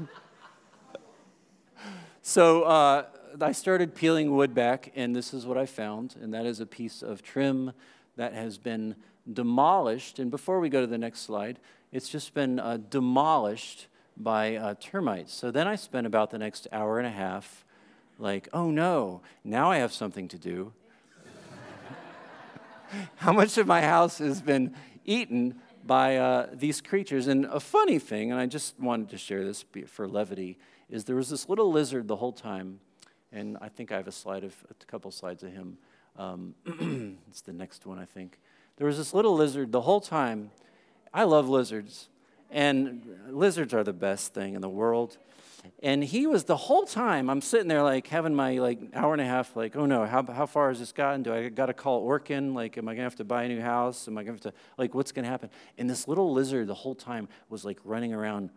so 2.22 2.62
uh, 2.62 3.04
I 3.40 3.52
started 3.52 3.94
peeling 3.94 4.34
wood 4.34 4.54
back, 4.54 4.92
and 4.94 5.14
this 5.14 5.32
is 5.32 5.46
what 5.46 5.56
I 5.56 5.66
found, 5.66 6.16
and 6.20 6.32
that 6.34 6.46
is 6.46 6.60
a 6.60 6.66
piece 6.66 7.02
of 7.02 7.22
trim 7.22 7.72
that 8.16 8.34
has 8.34 8.58
been 8.58 8.96
demolished. 9.30 10.18
And 10.18 10.30
before 10.30 10.60
we 10.60 10.68
go 10.68 10.80
to 10.80 10.86
the 10.86 10.98
next 10.98 11.20
slide, 11.20 11.58
it's 11.92 12.08
just 12.08 12.34
been 12.34 12.58
uh, 12.58 12.78
demolished 12.90 13.86
by 14.16 14.56
uh, 14.56 14.74
termites. 14.80 15.32
So 15.32 15.50
then 15.50 15.66
I 15.66 15.76
spent 15.76 16.06
about 16.06 16.30
the 16.30 16.38
next 16.38 16.66
hour 16.72 16.98
and 16.98 17.06
a 17.06 17.10
half, 17.10 17.64
like, 18.18 18.48
oh 18.52 18.70
no, 18.70 19.22
now 19.44 19.70
I 19.70 19.78
have 19.78 19.92
something 19.92 20.28
to 20.28 20.38
do. 20.38 20.72
How 23.16 23.32
much 23.32 23.58
of 23.58 23.66
my 23.66 23.80
house 23.80 24.18
has 24.18 24.40
been 24.40 24.74
eaten 25.04 25.60
by 25.86 26.16
uh, 26.16 26.48
these 26.52 26.80
creatures. 26.80 27.26
And 27.26 27.44
a 27.46 27.60
funny 27.60 27.98
thing, 27.98 28.30
and 28.30 28.40
I 28.40 28.46
just 28.46 28.78
wanted 28.78 29.10
to 29.10 29.18
share 29.18 29.44
this 29.44 29.64
for 29.86 30.08
levity, 30.08 30.58
is 30.88 31.04
there 31.04 31.16
was 31.16 31.30
this 31.30 31.48
little 31.48 31.72
lizard 31.72 32.08
the 32.08 32.16
whole 32.16 32.32
time, 32.32 32.80
and 33.32 33.56
I 33.60 33.68
think 33.68 33.92
I 33.92 33.96
have 33.96 34.08
a 34.08 34.12
slide 34.12 34.44
of 34.44 34.54
a 34.70 34.74
couple 34.86 35.10
slides 35.10 35.42
of 35.42 35.52
him. 35.52 35.78
Um, 36.16 36.54
it's 37.28 37.40
the 37.40 37.52
next 37.52 37.86
one, 37.86 37.98
I 37.98 38.04
think. 38.04 38.38
There 38.76 38.86
was 38.86 38.98
this 38.98 39.14
little 39.14 39.34
lizard 39.34 39.72
the 39.72 39.80
whole 39.82 40.00
time. 40.00 40.50
I 41.14 41.24
love 41.24 41.48
lizards, 41.48 42.08
and 42.52 43.04
lizards 43.30 43.74
are 43.74 43.82
the 43.82 43.92
best 43.92 44.34
thing 44.34 44.54
in 44.54 44.60
the 44.60 44.68
world. 44.68 45.18
And 45.82 46.02
he 46.02 46.26
was 46.26 46.44
the 46.44 46.56
whole 46.56 46.84
time, 46.84 47.30
I'm 47.30 47.40
sitting 47.40 47.68
there 47.68 47.82
like 47.82 48.08
having 48.08 48.34
my 48.34 48.58
like 48.58 48.80
hour 48.94 49.12
and 49.12 49.22
a 49.22 49.24
half, 49.24 49.56
like, 49.56 49.76
oh 49.76 49.86
no, 49.86 50.04
how, 50.06 50.24
how 50.24 50.46
far 50.46 50.68
has 50.68 50.80
this 50.80 50.92
gotten? 50.92 51.22
Do 51.22 51.32
I 51.32 51.48
got 51.48 51.66
to 51.66 51.72
call 51.72 52.06
Orkin? 52.06 52.52
Like, 52.54 52.76
am 52.78 52.88
I 52.88 52.92
going 52.92 52.98
to 52.98 53.04
have 53.04 53.16
to 53.16 53.24
buy 53.24 53.44
a 53.44 53.48
new 53.48 53.60
house? 53.60 54.08
Am 54.08 54.18
I 54.18 54.24
going 54.24 54.36
to 54.38 54.48
have 54.48 54.54
to, 54.54 54.60
like, 54.76 54.94
what's 54.94 55.12
going 55.12 55.24
to 55.24 55.30
happen? 55.30 55.50
And 55.78 55.88
this 55.88 56.08
little 56.08 56.32
lizard 56.32 56.66
the 56.66 56.74
whole 56.74 56.94
time 56.94 57.28
was 57.48 57.64
like 57.64 57.78
running 57.84 58.12
around. 58.12 58.50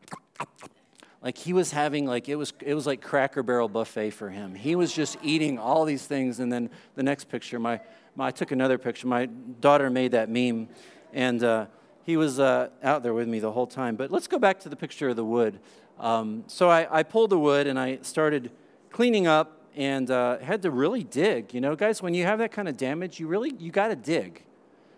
Like 1.21 1.37
he 1.39 1.53
was 1.53 1.71
having 1.71 2.05
like 2.05 2.29
it 2.29 2.35
was 2.35 2.53
it 2.61 2.75
was 2.75 2.85
like 2.85 3.01
Cracker 3.01 3.41
Barrel 3.41 3.67
buffet 3.67 4.11
for 4.11 4.29
him. 4.29 4.53
He 4.53 4.75
was 4.75 4.93
just 4.93 5.17
eating 5.23 5.57
all 5.57 5.83
these 5.83 6.05
things. 6.05 6.39
And 6.39 6.53
then 6.53 6.69
the 6.93 7.01
next 7.01 7.29
picture, 7.29 7.57
my, 7.57 7.81
my 8.15 8.27
I 8.27 8.31
took 8.31 8.51
another 8.51 8.77
picture. 8.77 9.07
My 9.07 9.25
daughter 9.25 9.89
made 9.89 10.11
that 10.11 10.29
meme, 10.29 10.69
and 11.13 11.43
uh, 11.43 11.65
he 12.05 12.17
was 12.17 12.39
uh, 12.39 12.69
out 12.83 13.03
there 13.03 13.13
with 13.13 13.27
me 13.27 13.39
the 13.39 13.51
whole 13.51 13.67
time. 13.67 13.95
But 13.95 14.11
let's 14.11 14.27
go 14.27 14.37
back 14.37 14.59
to 14.61 14.69
the 14.69 14.75
picture 14.75 15.09
of 15.09 15.15
the 15.15 15.25
wood. 15.25 15.59
Um, 15.99 16.43
so 16.47 16.69
I, 16.69 16.99
I, 16.99 17.03
pulled 17.03 17.29
the 17.29 17.39
wood 17.39 17.67
and 17.67 17.79
I 17.79 17.99
started 18.01 18.51
cleaning 18.91 19.27
up 19.27 19.61
and 19.75 20.11
uh, 20.11 20.39
had 20.39 20.61
to 20.63 20.71
really 20.71 21.03
dig. 21.03 21.53
You 21.53 21.61
know, 21.61 21.75
guys, 21.75 22.01
when 22.01 22.13
you 22.13 22.25
have 22.25 22.39
that 22.39 22.51
kind 22.51 22.67
of 22.67 22.77
damage, 22.77 23.19
you 23.19 23.27
really 23.27 23.53
you 23.57 23.71
got 23.71 23.87
to 23.87 23.95
dig 23.95 24.43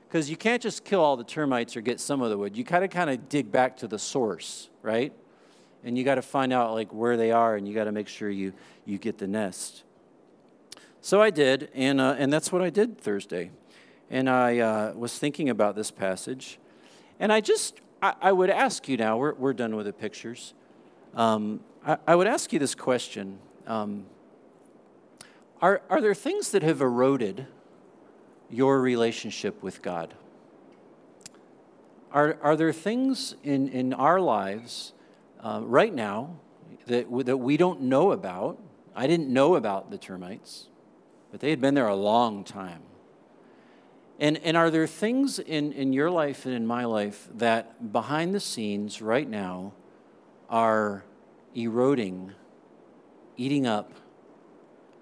because 0.08 0.30
you 0.30 0.36
can't 0.36 0.62
just 0.62 0.84
kill 0.84 1.02
all 1.02 1.15
the 1.15 1.24
termites 1.24 1.78
or 1.78 1.82
get 1.82 2.00
some 2.00 2.22
of 2.22 2.30
the 2.30 2.38
wood. 2.38 2.58
You 2.58 2.63
got 2.63 2.80
to 2.80 2.88
kind 2.88 3.10
of 3.10 3.30
dig 3.30 3.52
back 3.52 3.78
to 3.78 3.88
the 3.88 4.00
source, 4.00 4.70
right? 4.82 5.13
And 5.84 5.98
you 5.98 6.04
got 6.04 6.15
to 6.15 6.22
find 6.22 6.52
out 6.52 6.74
like 6.74 6.91
where 6.93 7.15
they 7.15 7.32
are, 7.32 7.56
and 7.56 7.67
you 7.67 7.74
got 7.74 7.86
to 7.86 7.91
make 7.91 8.08
sure 8.08 8.30
you 8.30 8.54
you 8.86 8.98
get 8.98 9.17
the 9.17 9.28
nest. 9.28 9.84
So 11.02 11.22
I 11.22 11.30
did, 11.30 11.70
and 11.74 12.02
uh, 12.02 12.15
and 12.17 12.34
that's 12.34 12.52
what 12.52 12.62
I 12.62 12.70
did 12.70 13.00
Thursday. 13.00 13.52
And 14.10 14.30
I 14.30 14.60
uh, 14.60 14.93
was 14.93 15.20
thinking 15.20 15.50
about 15.50 15.76
this 15.76 15.91
passage, 15.91 16.60
and 17.19 17.32
I 17.32 17.41
just 17.41 17.82
I, 18.01 18.13
I 18.21 18.32
would 18.32 18.49
ask 18.49 18.88
you 18.88 18.97
now. 18.97 19.17
We're 19.17 19.34
we're 19.34 19.53
done 19.53 19.75
with 19.75 19.86
the 19.86 19.93
pictures. 19.93 20.53
Um, 21.15 21.62
I, 21.86 21.97
I, 22.06 22.15
would 22.15 22.27
ask 22.27 22.53
you 22.53 22.60
this 22.60 22.75
question 22.75 23.39
um, 23.65 24.06
are, 25.62 25.82
are 25.89 26.01
there 26.01 26.13
things 26.13 26.51
that 26.51 26.62
have 26.62 26.82
eroded 26.82 27.47
your 28.49 28.80
relationship 28.80 29.63
with 29.63 29.82
God? 29.82 30.13
Are, 32.12 32.38
are 32.41 32.56
there 32.56 32.71
things 32.71 33.36
in, 33.43 33.67
in 33.69 33.93
our 33.93 34.21
lives 34.21 34.93
uh, 35.41 35.62
right 35.63 35.93
now 35.93 36.38
that, 36.86 37.08
that 37.25 37.38
we 37.38 37.58
don't 37.58 37.82
know 37.82 38.12
about? 38.12 38.60
I 38.95 39.08
didn't 39.08 39.30
know 39.30 39.56
about 39.56 39.89
the 39.89 39.97
termites, 39.97 40.67
but 41.32 41.39
they 41.39 41.49
had 41.49 41.60
been 41.60 41.73
there 41.73 41.88
a 41.88 41.95
long 41.95 42.43
time. 42.43 42.84
And, 44.19 44.38
and 44.43 44.58
are 44.58 44.71
there 44.71 44.88
things 44.88 45.38
in, 45.39 45.71
in 45.73 45.93
your 45.93 46.10
life 46.10 46.45
and 46.45 46.56
in 46.56 46.65
my 46.65 46.86
life 46.86 47.30
that 47.36 47.91
behind 47.91 48.34
the 48.34 48.39
scenes 48.39 49.01
right 49.01 49.30
now 49.30 49.73
are 50.49 51.03
eroding, 51.53 52.34
eating 53.36 53.67
up, 53.67 53.91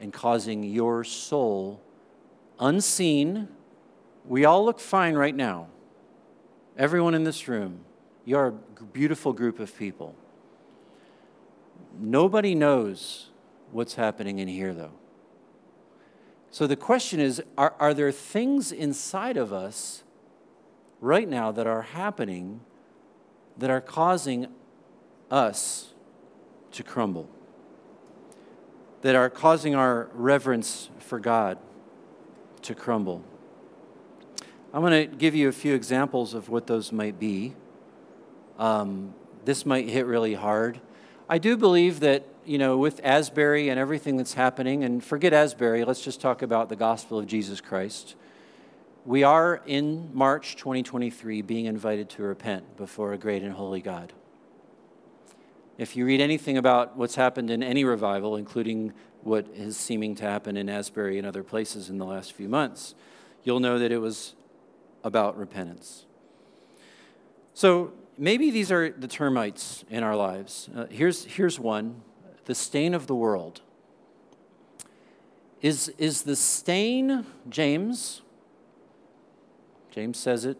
and 0.01 0.12
causing 0.12 0.63
your 0.63 1.04
soul 1.04 1.82
unseen. 2.60 3.47
We 4.25 4.45
all 4.45 4.65
look 4.65 4.80
fine 4.80 5.15
right 5.15 5.36
now. 5.36 5.67
Everyone 6.78 7.13
in 7.13 7.23
this 7.23 7.47
room, 7.47 7.80
you're 8.25 8.47
a 8.47 8.84
beautiful 8.84 9.32
group 9.32 9.60
of 9.60 9.78
people. 9.78 10.13
Nobody 11.97 12.54
knows 12.54 13.30
what's 13.71 13.95
happening 13.95 14.39
in 14.39 14.49
here, 14.49 14.73
though. 14.73 14.91
So 16.56 16.68
the 16.68 16.78
question 16.78 17.20
is 17.20 17.44
are, 17.58 17.74
are 17.82 17.94
there 17.94 18.13
things 18.13 18.72
inside 18.72 19.36
of 19.36 19.52
us 19.52 20.04
right 21.02 21.28
now 21.28 21.52
that 21.52 21.68
are 21.68 21.82
happening 21.82 22.62
that 23.58 23.70
are 23.70 23.82
causing 23.82 24.48
us 25.30 25.94
to 26.72 26.82
crumble? 26.82 27.28
That 29.02 29.15
are 29.15 29.30
causing 29.30 29.76
our 29.76 30.08
reverence 30.13 30.89
for 30.98 31.20
God 31.20 31.58
to 32.62 32.74
crumble? 32.74 33.22
I'm 34.74 34.80
going 34.80 35.10
to 35.10 35.13
give 35.13 35.36
you 35.36 35.50
a 35.50 35.52
few 35.52 35.74
examples 35.74 36.34
of 36.34 36.48
what 36.48 36.68
those 36.68 36.94
might 36.94 37.20
be. 37.20 37.54
Um, 38.58 39.13
this 39.44 39.65
might 39.65 39.89
hit 39.89 40.06
really 40.06 40.36
hard. 40.36 40.80
I 41.28 41.38
do 41.38 41.58
believe 41.58 42.00
that, 42.00 42.26
you 42.45 42.58
know, 42.58 42.77
with 42.77 43.01
Asbury 43.03 43.69
and 43.69 43.79
everything 43.79 44.17
that's 44.17 44.34
happening, 44.34 44.84
and 44.84 45.03
forget 45.03 45.34
Asbury, 45.34 45.84
let's 45.84 46.01
just 46.01 46.21
talk 46.21 46.41
about 46.41 46.69
the 46.69 46.75
gospel 46.75 47.17
of 47.17 47.27
Jesus 47.27 47.60
Christ. 47.62 48.15
We 49.05 49.23
are 49.23 49.62
in 49.65 50.10
March 50.13 50.55
2023 50.55 51.41
being 51.41 51.65
invited 51.65 52.10
to 52.12 52.23
repent 52.23 52.77
before 52.77 53.13
a 53.13 53.17
great 53.17 53.43
and 53.43 53.53
holy 53.53 53.81
God. 53.81 54.13
If 55.77 55.95
you 55.95 56.05
read 56.05 56.21
anything 56.21 56.58
about 56.58 56.95
what's 56.95 57.15
happened 57.15 57.49
in 57.49 57.62
any 57.62 57.84
revival, 57.84 58.36
including 58.36 58.93
what 59.21 59.47
is 59.53 59.75
seeming 59.75 60.15
to 60.15 60.23
happen 60.23 60.55
in 60.55 60.69
Asbury 60.69 61.17
and 61.17 61.27
other 61.27 61.43
places 61.43 61.89
in 61.89 61.97
the 61.97 62.05
last 62.05 62.34
few 62.34 62.47
months, 62.47 62.95
you'll 63.43 63.60
know 63.60 63.77
that 63.79 63.91
it 63.91 63.97
was 63.97 64.36
about 65.03 65.38
repentance. 65.38 66.05
So 67.53 67.93
maybe 68.17 68.51
these 68.51 68.71
are 68.71 68.89
the 68.89 69.08
termites 69.08 69.84
in 69.89 70.03
our 70.03 70.15
lives. 70.15 70.69
Uh, 70.75 70.86
here's, 70.89 71.25
here's 71.25 71.60
one 71.60 72.01
the 72.45 72.55
stain 72.55 72.93
of 72.93 73.08
the 73.08 73.15
world. 73.15 73.62
Is, 75.62 75.89
is 75.97 76.23
the 76.23 76.36
stain, 76.36 77.25
James, 77.49 78.21
James 79.91 80.17
says 80.17 80.45
it, 80.45 80.58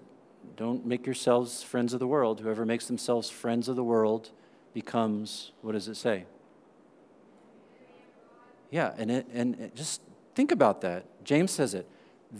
don't 0.56 0.86
make 0.86 1.06
yourselves 1.06 1.62
friends 1.62 1.94
of 1.94 2.00
the 2.00 2.08
world. 2.08 2.40
Whoever 2.40 2.66
makes 2.66 2.88
themselves 2.88 3.30
friends 3.30 3.68
of 3.68 3.76
the 3.76 3.84
world 3.84 4.32
becomes, 4.74 5.52
what 5.62 5.74
does 5.74 5.88
it 5.88 5.96
say? 5.96 6.26
Yeah, 8.72 8.94
and, 8.98 9.12
it, 9.12 9.28
and 9.34 9.60
it, 9.60 9.76
just 9.76 10.02
think 10.34 10.52
about 10.52 10.82
that. 10.82 11.06
James 11.24 11.52
says 11.52 11.74
it. 11.74 11.88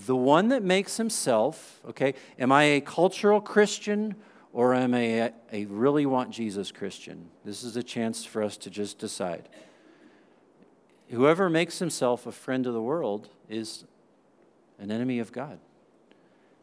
The 0.06 0.16
one 0.16 0.48
that 0.50 0.64
makes 0.64 0.98
himself, 0.98 1.82
okay, 1.90 2.14
am 2.40 2.52
I 2.52 2.64
a 2.64 2.82
cultural 2.82 3.42
Christian 3.42 4.16
or 4.56 4.74
am 4.74 4.94
I 4.94 5.34
a 5.52 5.66
really 5.66 6.06
want 6.06 6.32
Jesus 6.32 6.72
Christian? 6.72 7.30
This 7.44 7.62
is 7.62 7.76
a 7.76 7.84
chance 7.84 8.24
for 8.24 8.42
us 8.42 8.56
to 8.56 8.70
just 8.70 8.98
decide. 8.98 9.50
Whoever 11.10 11.50
makes 11.50 11.80
himself 11.80 12.26
a 12.26 12.32
friend 12.32 12.66
of 12.66 12.74
the 12.74 12.82
world 12.82 13.28
is 13.50 13.84
an 14.80 14.92
enemy 14.92 15.20
of 15.20 15.34
God. 15.34 15.60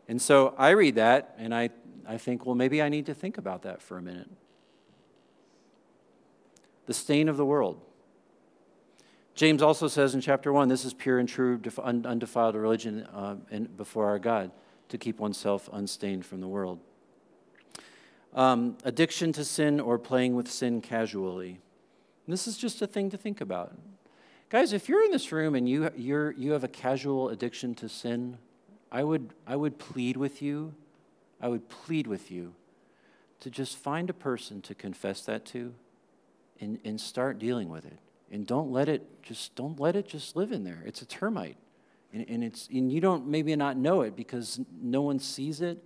And 0.09 0.23
so 0.23 0.55
I 0.57 0.71
read 0.71 0.95
that 0.95 1.35
and 1.37 1.55
I, 1.55 1.69
I 2.09 2.17
think, 2.17 2.47
well, 2.47 2.55
maybe 2.55 2.81
I 2.81 2.89
need 2.89 3.05
to 3.07 3.15
think 3.15 3.37
about 3.37 3.61
that 3.63 3.83
for 3.83 3.99
a 3.99 4.03
minute 4.03 4.31
the 6.87 6.95
stain 6.95 7.29
of 7.29 7.37
the 7.37 7.45
world. 7.45 7.81
James 9.35 9.63
also 9.63 9.87
says 9.87 10.15
in 10.15 10.21
chapter 10.23 10.51
1 10.53 10.69
this 10.69 10.85
is 10.87 10.95
pure 10.95 11.19
and 11.19 11.29
true, 11.29 11.61
undefiled 11.79 12.55
religion 12.55 13.03
uh, 13.15 13.37
before 13.77 14.07
our 14.07 14.19
God, 14.19 14.51
to 14.89 14.99
keep 14.99 15.21
oneself 15.21 15.69
unstained 15.73 16.25
from 16.27 16.41
the 16.41 16.49
world. 16.49 16.81
Um, 18.35 18.79
addiction 18.85 19.33
to 19.35 19.45
sin 19.45 19.79
or 19.79 19.99
playing 19.99 20.35
with 20.35 20.51
sin 20.51 20.81
casually. 20.81 21.61
This 22.27 22.47
is 22.47 22.57
just 22.57 22.81
a 22.81 22.87
thing 22.87 23.11
to 23.11 23.19
think 23.19 23.41
about. 23.41 23.73
Guys, 24.49 24.73
if 24.73 24.89
you're 24.89 25.05
in 25.05 25.11
this 25.11 25.33
room 25.33 25.55
and 25.55 25.69
you, 25.69 25.91
you're, 25.97 26.33
you 26.33 26.53
have 26.53 26.65
a 26.65 26.69
casual 26.69 27.29
addiction 27.29 27.75
to 27.77 27.89
sin, 27.89 28.39
I 28.91 29.03
would, 29.03 29.31
I 29.47 29.57
would 29.57 29.79
plead 29.79 30.17
with 30.17 30.41
you, 30.41 30.75
I 31.41 31.49
would 31.49 31.69
plead 31.69 32.07
with 32.07 32.31
you 32.31 32.55
to 33.41 33.51
just 33.51 33.77
find 33.77 34.09
a 34.09 34.15
person 34.15 34.63
to 34.63 34.75
confess 34.75 35.23
that 35.23 35.45
to 35.47 35.75
and, 36.61 36.79
and 36.85 37.01
start 37.01 37.39
dealing 37.39 37.69
with 37.69 37.85
it. 37.85 37.99
And 38.31 38.47
don't 38.47 38.71
let 38.71 38.89
it 38.89 39.23
just 39.23 39.55
don't 39.57 39.79
let 39.79 39.97
it 39.97 40.09
just 40.09 40.37
live 40.37 40.53
in 40.53 40.65
there. 40.65 40.83
It's 40.87 41.03
a 41.03 41.07
termite. 41.07 41.57
And, 42.15 42.25
and 42.29 42.45
it's 42.45 42.69
and 42.69 42.91
you 42.91 43.01
don't 43.01 43.27
maybe 43.27 43.55
not 43.57 43.77
know 43.77 44.03
it 44.03 44.17
because 44.17 44.61
no 44.81 45.03
one 45.03 45.19
sees 45.19 45.61
it, 45.61 45.85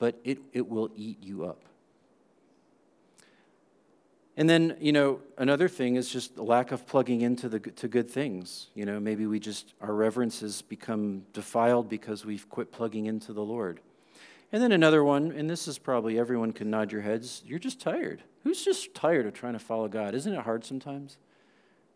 but 0.00 0.18
it, 0.24 0.38
it 0.52 0.68
will 0.68 0.90
eat 0.96 1.22
you 1.22 1.44
up. 1.44 1.62
And 4.36 4.48
then, 4.48 4.76
you 4.80 4.90
know, 4.90 5.20
another 5.36 5.68
thing 5.68 5.96
is 5.96 6.08
just 6.08 6.34
the 6.34 6.42
lack 6.42 6.72
of 6.72 6.86
plugging 6.86 7.20
into 7.20 7.48
the 7.48 7.60
to 7.60 7.88
good 7.88 8.08
things. 8.08 8.68
You 8.74 8.86
know, 8.86 8.98
maybe 8.98 9.26
we 9.26 9.38
just 9.38 9.74
our 9.82 9.92
reverence 9.92 10.40
has 10.40 10.62
become 10.62 11.26
defiled 11.34 11.90
because 11.90 12.24
we've 12.24 12.48
quit 12.48 12.72
plugging 12.72 13.04
into 13.06 13.34
the 13.34 13.42
Lord. 13.42 13.80
And 14.50 14.62
then 14.62 14.72
another 14.72 15.04
one, 15.04 15.30
and 15.32 15.48
this 15.48 15.68
is 15.68 15.78
probably 15.78 16.18
everyone 16.18 16.52
can 16.52 16.70
nod 16.70 16.90
your 16.90 17.02
heads, 17.02 17.42
you're 17.44 17.58
just 17.58 17.80
tired. 17.80 18.22
Who's 18.42 18.64
just 18.64 18.94
tired 18.94 19.26
of 19.26 19.34
trying 19.34 19.52
to 19.52 19.58
follow 19.58 19.86
God? 19.88 20.14
Isn't 20.14 20.32
it 20.32 20.40
hard 20.40 20.64
sometimes? 20.64 21.18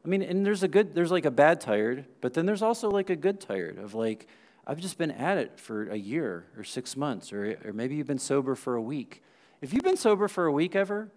I 0.04 0.08
mean, 0.08 0.22
and 0.22 0.44
there's 0.44 0.62
a 0.62 0.68
good, 0.68 0.94
there's 0.94 1.10
like 1.10 1.24
a 1.24 1.30
bad 1.30 1.62
tired, 1.62 2.04
but 2.20 2.34
then 2.34 2.44
there's 2.44 2.62
also 2.62 2.90
like 2.90 3.08
a 3.08 3.16
good 3.16 3.40
tired 3.40 3.78
of 3.78 3.94
like, 3.94 4.28
I've 4.66 4.80
just 4.80 4.96
been 4.96 5.10
at 5.10 5.36
it 5.38 5.60
for 5.60 5.88
a 5.90 5.96
year 5.96 6.46
or 6.56 6.64
six 6.64 6.96
months, 6.96 7.32
or, 7.32 7.58
or 7.64 7.72
maybe 7.72 7.96
you've 7.96 8.06
been 8.06 8.18
sober 8.18 8.54
for 8.54 8.76
a 8.76 8.82
week. 8.82 9.22
If 9.60 9.72
you've 9.72 9.82
been 9.82 9.96
sober 9.96 10.28
for 10.28 10.46
a 10.46 10.52
week 10.52 10.74
ever, 10.74 11.10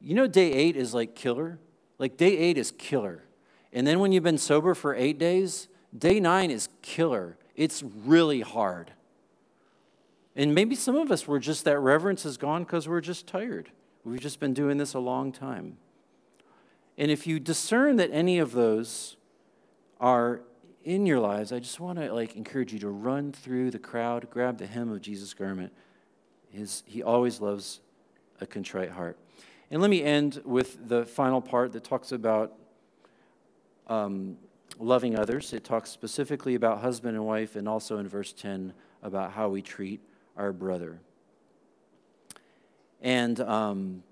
you 0.00 0.14
know 0.14 0.26
day 0.26 0.52
eight 0.52 0.76
is 0.76 0.94
like 0.94 1.14
killer? 1.14 1.58
Like 1.98 2.16
day 2.16 2.36
eight 2.36 2.58
is 2.58 2.70
killer. 2.70 3.24
And 3.72 3.86
then 3.86 3.98
when 3.98 4.12
you've 4.12 4.24
been 4.24 4.38
sober 4.38 4.74
for 4.74 4.94
eight 4.94 5.18
days, 5.18 5.68
day 5.96 6.20
nine 6.20 6.50
is 6.50 6.68
killer. 6.82 7.36
It's 7.56 7.82
really 7.82 8.40
hard. 8.40 8.92
And 10.36 10.54
maybe 10.54 10.74
some 10.74 10.96
of 10.96 11.10
us 11.12 11.28
were 11.28 11.38
just 11.38 11.64
that 11.64 11.78
reverence 11.78 12.24
is 12.24 12.36
gone 12.36 12.64
because 12.64 12.88
we're 12.88 13.00
just 13.00 13.26
tired. 13.26 13.70
We've 14.04 14.20
just 14.20 14.40
been 14.40 14.52
doing 14.52 14.78
this 14.78 14.94
a 14.94 14.98
long 14.98 15.32
time. 15.32 15.78
And 16.98 17.10
if 17.10 17.26
you 17.26 17.40
discern 17.40 17.96
that 17.96 18.10
any 18.12 18.38
of 18.38 18.52
those 18.52 19.16
are 20.00 20.42
in 20.84 21.06
your 21.06 21.18
lives, 21.18 21.52
I 21.52 21.58
just 21.58 21.80
want 21.80 21.98
to 21.98 22.12
like 22.12 22.36
encourage 22.36 22.72
you 22.72 22.78
to 22.80 22.88
run 22.88 23.32
through 23.32 23.70
the 23.70 23.78
crowd, 23.78 24.28
grab 24.30 24.58
the 24.58 24.66
hem 24.66 24.92
of 24.92 25.00
Jesus' 25.00 25.34
garment. 25.34 25.72
His, 26.50 26.82
he 26.86 27.02
always 27.02 27.40
loves 27.40 27.80
a 28.40 28.46
contrite 28.46 28.90
heart. 28.90 29.18
And 29.70 29.80
let 29.80 29.90
me 29.90 30.02
end 30.02 30.42
with 30.44 30.88
the 30.88 31.06
final 31.06 31.40
part 31.40 31.72
that 31.72 31.84
talks 31.84 32.12
about 32.12 32.52
um, 33.88 34.36
loving 34.78 35.18
others. 35.18 35.52
It 35.52 35.64
talks 35.64 35.90
specifically 35.90 36.54
about 36.54 36.80
husband 36.80 37.16
and 37.16 37.26
wife, 37.26 37.56
and 37.56 37.68
also 37.68 37.98
in 37.98 38.06
verse 38.06 38.32
10 38.32 38.72
about 39.02 39.32
how 39.32 39.48
we 39.48 39.62
treat 39.62 40.00
our 40.36 40.52
brother. 40.52 41.00
And 43.00 43.40
um, 43.40 44.02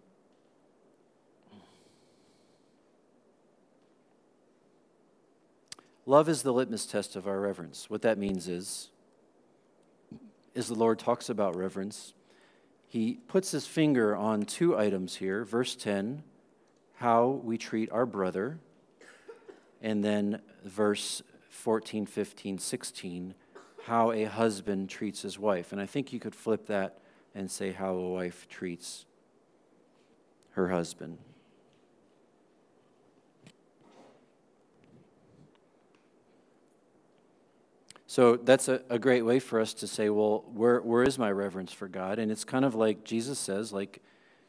love 6.06 6.28
is 6.28 6.42
the 6.42 6.52
litmus 6.52 6.86
test 6.86 7.16
of 7.16 7.26
our 7.26 7.40
reverence. 7.40 7.88
What 7.88 8.02
that 8.02 8.18
means 8.18 8.48
is, 8.48 8.90
as 10.54 10.68
the 10.68 10.74
Lord 10.74 10.98
talks 10.98 11.28
about 11.28 11.56
reverence, 11.56 12.14
he 12.86 13.14
puts 13.26 13.52
his 13.52 13.66
finger 13.66 14.14
on 14.14 14.42
two 14.42 14.76
items 14.76 15.16
here. 15.16 15.44
Verse 15.44 15.74
10, 15.74 16.22
how 16.96 17.40
we 17.42 17.56
treat 17.56 17.90
our 17.90 18.04
brother, 18.04 18.58
and 19.80 20.04
then 20.04 20.42
verse 20.64 21.22
14, 21.48 22.06
15, 22.06 22.58
16, 22.58 23.34
how 23.84 24.12
a 24.12 24.24
husband 24.24 24.88
treats 24.90 25.22
his 25.22 25.38
wife. 25.38 25.72
And 25.72 25.80
I 25.80 25.86
think 25.86 26.12
you 26.12 26.20
could 26.20 26.34
flip 26.34 26.66
that 26.66 26.98
and 27.34 27.50
say 27.50 27.72
how 27.72 27.94
a 27.94 28.10
wife 28.10 28.46
treats 28.48 29.06
her 30.50 30.68
husband. 30.68 31.18
So 38.12 38.36
that's 38.36 38.68
a, 38.68 38.82
a 38.90 38.98
great 38.98 39.22
way 39.22 39.38
for 39.38 39.58
us 39.58 39.72
to 39.72 39.86
say, 39.86 40.10
well, 40.10 40.44
where, 40.52 40.82
where 40.82 41.02
is 41.02 41.18
my 41.18 41.32
reverence 41.32 41.72
for 41.72 41.88
God? 41.88 42.18
And 42.18 42.30
it's 42.30 42.44
kind 42.44 42.62
of 42.62 42.74
like 42.74 43.04
Jesus 43.04 43.38
says, 43.38 43.72
like, 43.72 44.02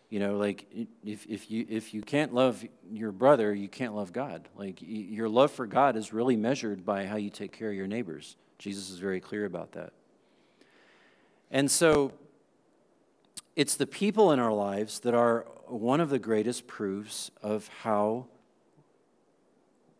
you 0.09 0.19
know, 0.19 0.35
like 0.35 0.65
if, 1.05 1.25
if, 1.27 1.49
you, 1.49 1.65
if 1.69 1.93
you 1.93 2.01
can't 2.01 2.33
love 2.33 2.61
your 2.91 3.13
brother, 3.13 3.55
you 3.55 3.69
can't 3.69 3.95
love 3.95 4.11
God. 4.11 4.49
Like 4.57 4.79
your 4.81 5.29
love 5.29 5.49
for 5.49 5.65
God 5.65 5.95
is 5.95 6.11
really 6.11 6.35
measured 6.35 6.85
by 6.85 7.05
how 7.05 7.15
you 7.15 7.29
take 7.29 7.53
care 7.53 7.69
of 7.69 7.75
your 7.77 7.87
neighbors. 7.87 8.35
Jesus 8.59 8.89
is 8.89 8.99
very 8.99 9.21
clear 9.21 9.45
about 9.45 9.71
that. 9.71 9.93
And 11.49 11.71
so 11.71 12.11
it's 13.55 13.77
the 13.77 13.87
people 13.87 14.33
in 14.33 14.39
our 14.39 14.51
lives 14.51 14.99
that 14.99 15.13
are 15.13 15.47
one 15.67 16.01
of 16.01 16.09
the 16.09 16.19
greatest 16.19 16.67
proofs 16.67 17.31
of 17.41 17.69
how 17.83 18.25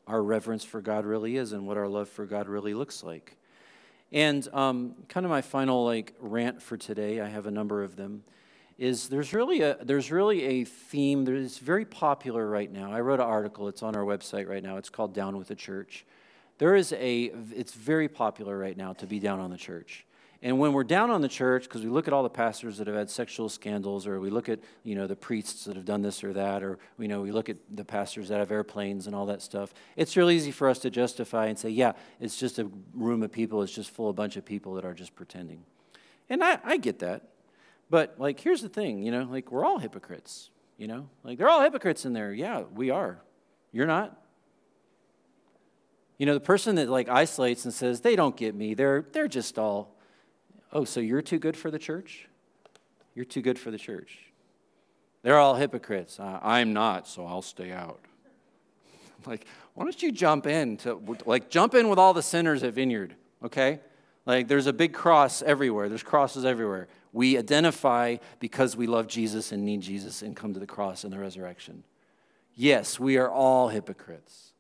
our 0.06 0.22
reverence 0.22 0.66
for 0.66 0.82
God 0.82 1.06
really 1.06 1.38
is 1.38 1.54
and 1.54 1.66
what 1.66 1.78
our 1.78 1.88
love 1.88 2.10
for 2.10 2.26
God 2.26 2.50
really 2.50 2.74
looks 2.74 3.04
like. 3.04 3.38
And 4.14 4.48
um, 4.54 4.94
kind 5.10 5.26
of 5.26 5.32
my 5.32 5.42
final 5.42 5.84
like 5.84 6.14
rant 6.20 6.62
for 6.62 6.78
today, 6.78 7.20
I 7.20 7.28
have 7.28 7.48
a 7.48 7.52
number 7.52 7.84
of 7.84 7.96
them, 7.96 8.24
is 8.78 9.10
there's 9.10 9.34
really 9.34 9.62
a 9.62 9.78
there's 9.82 10.12
really 10.12 10.44
a 10.44 10.64
theme 10.66 11.26
that 11.26 11.34
is 11.34 11.58
very 11.58 11.84
popular 11.84 12.48
right 12.48 12.72
now. 12.72 12.92
I 12.92 13.02
wrote 13.02 13.20
an 13.20 13.26
article. 13.26 13.68
It's 13.68 13.82
on 13.82 13.96
our 13.96 14.04
website 14.04 14.48
right 14.48 14.62
now. 14.62 14.78
It's 14.78 14.90
called 14.90 15.16
Down 15.16 15.36
with 15.36 15.48
the 15.48 15.56
Church. 15.56 16.06
There 16.60 16.76
is 16.76 16.94
a 16.94 17.32
it's 17.56 17.74
very 17.74 18.08
popular 18.08 18.56
right 18.58 18.78
now 18.78 18.94
to 18.94 19.08
be 19.08 19.20
down 19.20 19.40
on 19.40 19.50
the 19.50 19.58
church. 19.58 20.06
And 20.44 20.60
when 20.60 20.74
we're 20.74 20.84
down 20.84 21.10
on 21.10 21.22
the 21.22 21.30
church, 21.30 21.64
because 21.64 21.84
we 21.84 21.90
look 21.90 22.06
at 22.06 22.14
all 22.14 22.22
the 22.22 22.30
pastors 22.30 22.78
that 22.78 22.88
have 22.88 22.98
had 22.98 23.10
sexual 23.10 23.48
scandals, 23.48 24.06
or 24.06 24.20
we 24.20 24.30
look 24.30 24.50
at 24.50 24.60
you 24.84 24.94
know 24.94 25.08
the 25.08 25.16
priests 25.16 25.64
that 25.64 25.78
have 25.78 25.86
done 25.86 26.02
this 26.02 26.22
or 26.22 26.34
that, 26.34 26.62
or 26.62 26.80
you 27.00 27.08
know 27.08 27.22
we 27.22 27.32
look 27.32 27.48
at 27.48 27.56
the 27.72 27.86
pastors 27.86 28.28
that 28.28 28.40
have 28.40 28.52
airplanes 28.52 29.08
and 29.08 29.16
all 29.16 29.26
that 29.28 29.42
stuff, 29.42 29.74
it's 29.96 30.18
real 30.18 30.30
easy 30.30 30.52
for 30.52 30.68
us 30.68 30.80
to 30.80 30.90
justify 30.90 31.46
and 31.46 31.58
say, 31.58 31.70
yeah, 31.70 31.94
it's 32.20 32.38
just 32.38 32.60
a 32.60 32.70
room 32.94 33.24
of 33.24 33.32
people, 33.32 33.62
it's 33.62 33.72
just 33.72 33.90
full 33.90 34.10
of 34.10 34.10
a 34.10 34.14
bunch 34.14 34.36
of 34.36 34.44
people 34.44 34.74
that 34.74 34.84
are 34.84 34.94
just 34.94 35.16
pretending. 35.16 35.64
And 36.30 36.44
I, 36.44 36.60
I 36.66 36.76
get 36.76 37.00
that. 37.00 37.30
But 37.90 38.16
like 38.18 38.42
here's 38.42 38.62
the 38.62 38.70
thing, 38.70 39.02
you 39.02 39.12
know, 39.12 39.24
like 39.24 39.50
we're 39.50 39.64
all 39.64 39.80
hypocrites, 39.80 40.50
you 40.78 40.88
know? 40.88 41.08
Like 41.24 41.38
they're 41.38 41.50
all 41.50 41.62
hypocrites 41.62 42.04
in 42.04 42.12
there. 42.12 42.34
Yeah, 42.34 42.64
we 42.74 42.90
are. 42.90 43.22
You're 43.72 43.88
not. 43.88 44.20
You 46.18 46.26
know, 46.26 46.34
the 46.34 46.42
person 46.42 46.76
that 46.76 46.90
like 46.90 47.08
isolates 47.08 47.64
and 47.64 47.74
says, 47.74 48.02
they 48.02 48.18
don't 48.18 48.36
get 48.36 48.56
me, 48.56 48.74
they're, 48.74 49.06
they're 49.14 49.30
just 49.30 49.58
all 49.58 49.96
Oh, 50.74 50.84
so 50.84 51.00
you're 51.00 51.22
too 51.22 51.38
good 51.38 51.56
for 51.56 51.70
the 51.70 51.78
church? 51.78 52.28
You're 53.14 53.26
too 53.26 53.42
good 53.42 53.60
for 53.60 53.70
the 53.70 53.78
church. 53.78 54.18
They're 55.22 55.38
all 55.38 55.56
hypocrites. 55.56 56.20
I'm 56.20 56.74
not, 56.74 57.08
so 57.08 57.26
I'll 57.26 57.44
stay 57.44 57.72
out. 57.72 58.00
like, 59.26 59.46
why 59.76 59.84
don't 59.86 60.02
you 60.02 60.12
jump 60.12 60.48
in 60.48 60.78
to 60.78 61.00
like 61.26 61.50
jump 61.50 61.76
in 61.76 61.90
with 61.90 62.00
all 62.00 62.14
the 62.14 62.24
sinners 62.24 62.64
at 62.64 62.74
Vineyard, 62.74 63.16
okay? 63.46 63.80
Like 64.26 64.48
there's 64.48 64.68
a 64.68 64.74
big 64.74 64.94
cross 64.94 65.44
everywhere. 65.44 65.90
There's 65.90 66.04
crosses 66.04 66.44
everywhere. 66.44 66.88
We 67.14 67.38
identify 67.38 68.18
because 68.40 68.76
we 68.76 68.88
love 68.88 69.08
Jesus 69.08 69.52
and 69.52 69.64
need 69.64 69.82
Jesus 69.82 70.24
and 70.24 70.36
come 70.36 70.54
to 70.56 70.60
the 70.60 70.68
cross 70.68 71.04
and 71.04 71.14
the 71.14 71.20
resurrection. 71.20 71.84
Yes, 72.56 73.00
we 73.00 73.18
are 73.18 73.30
all 73.30 73.70
hypocrites. 73.70 74.54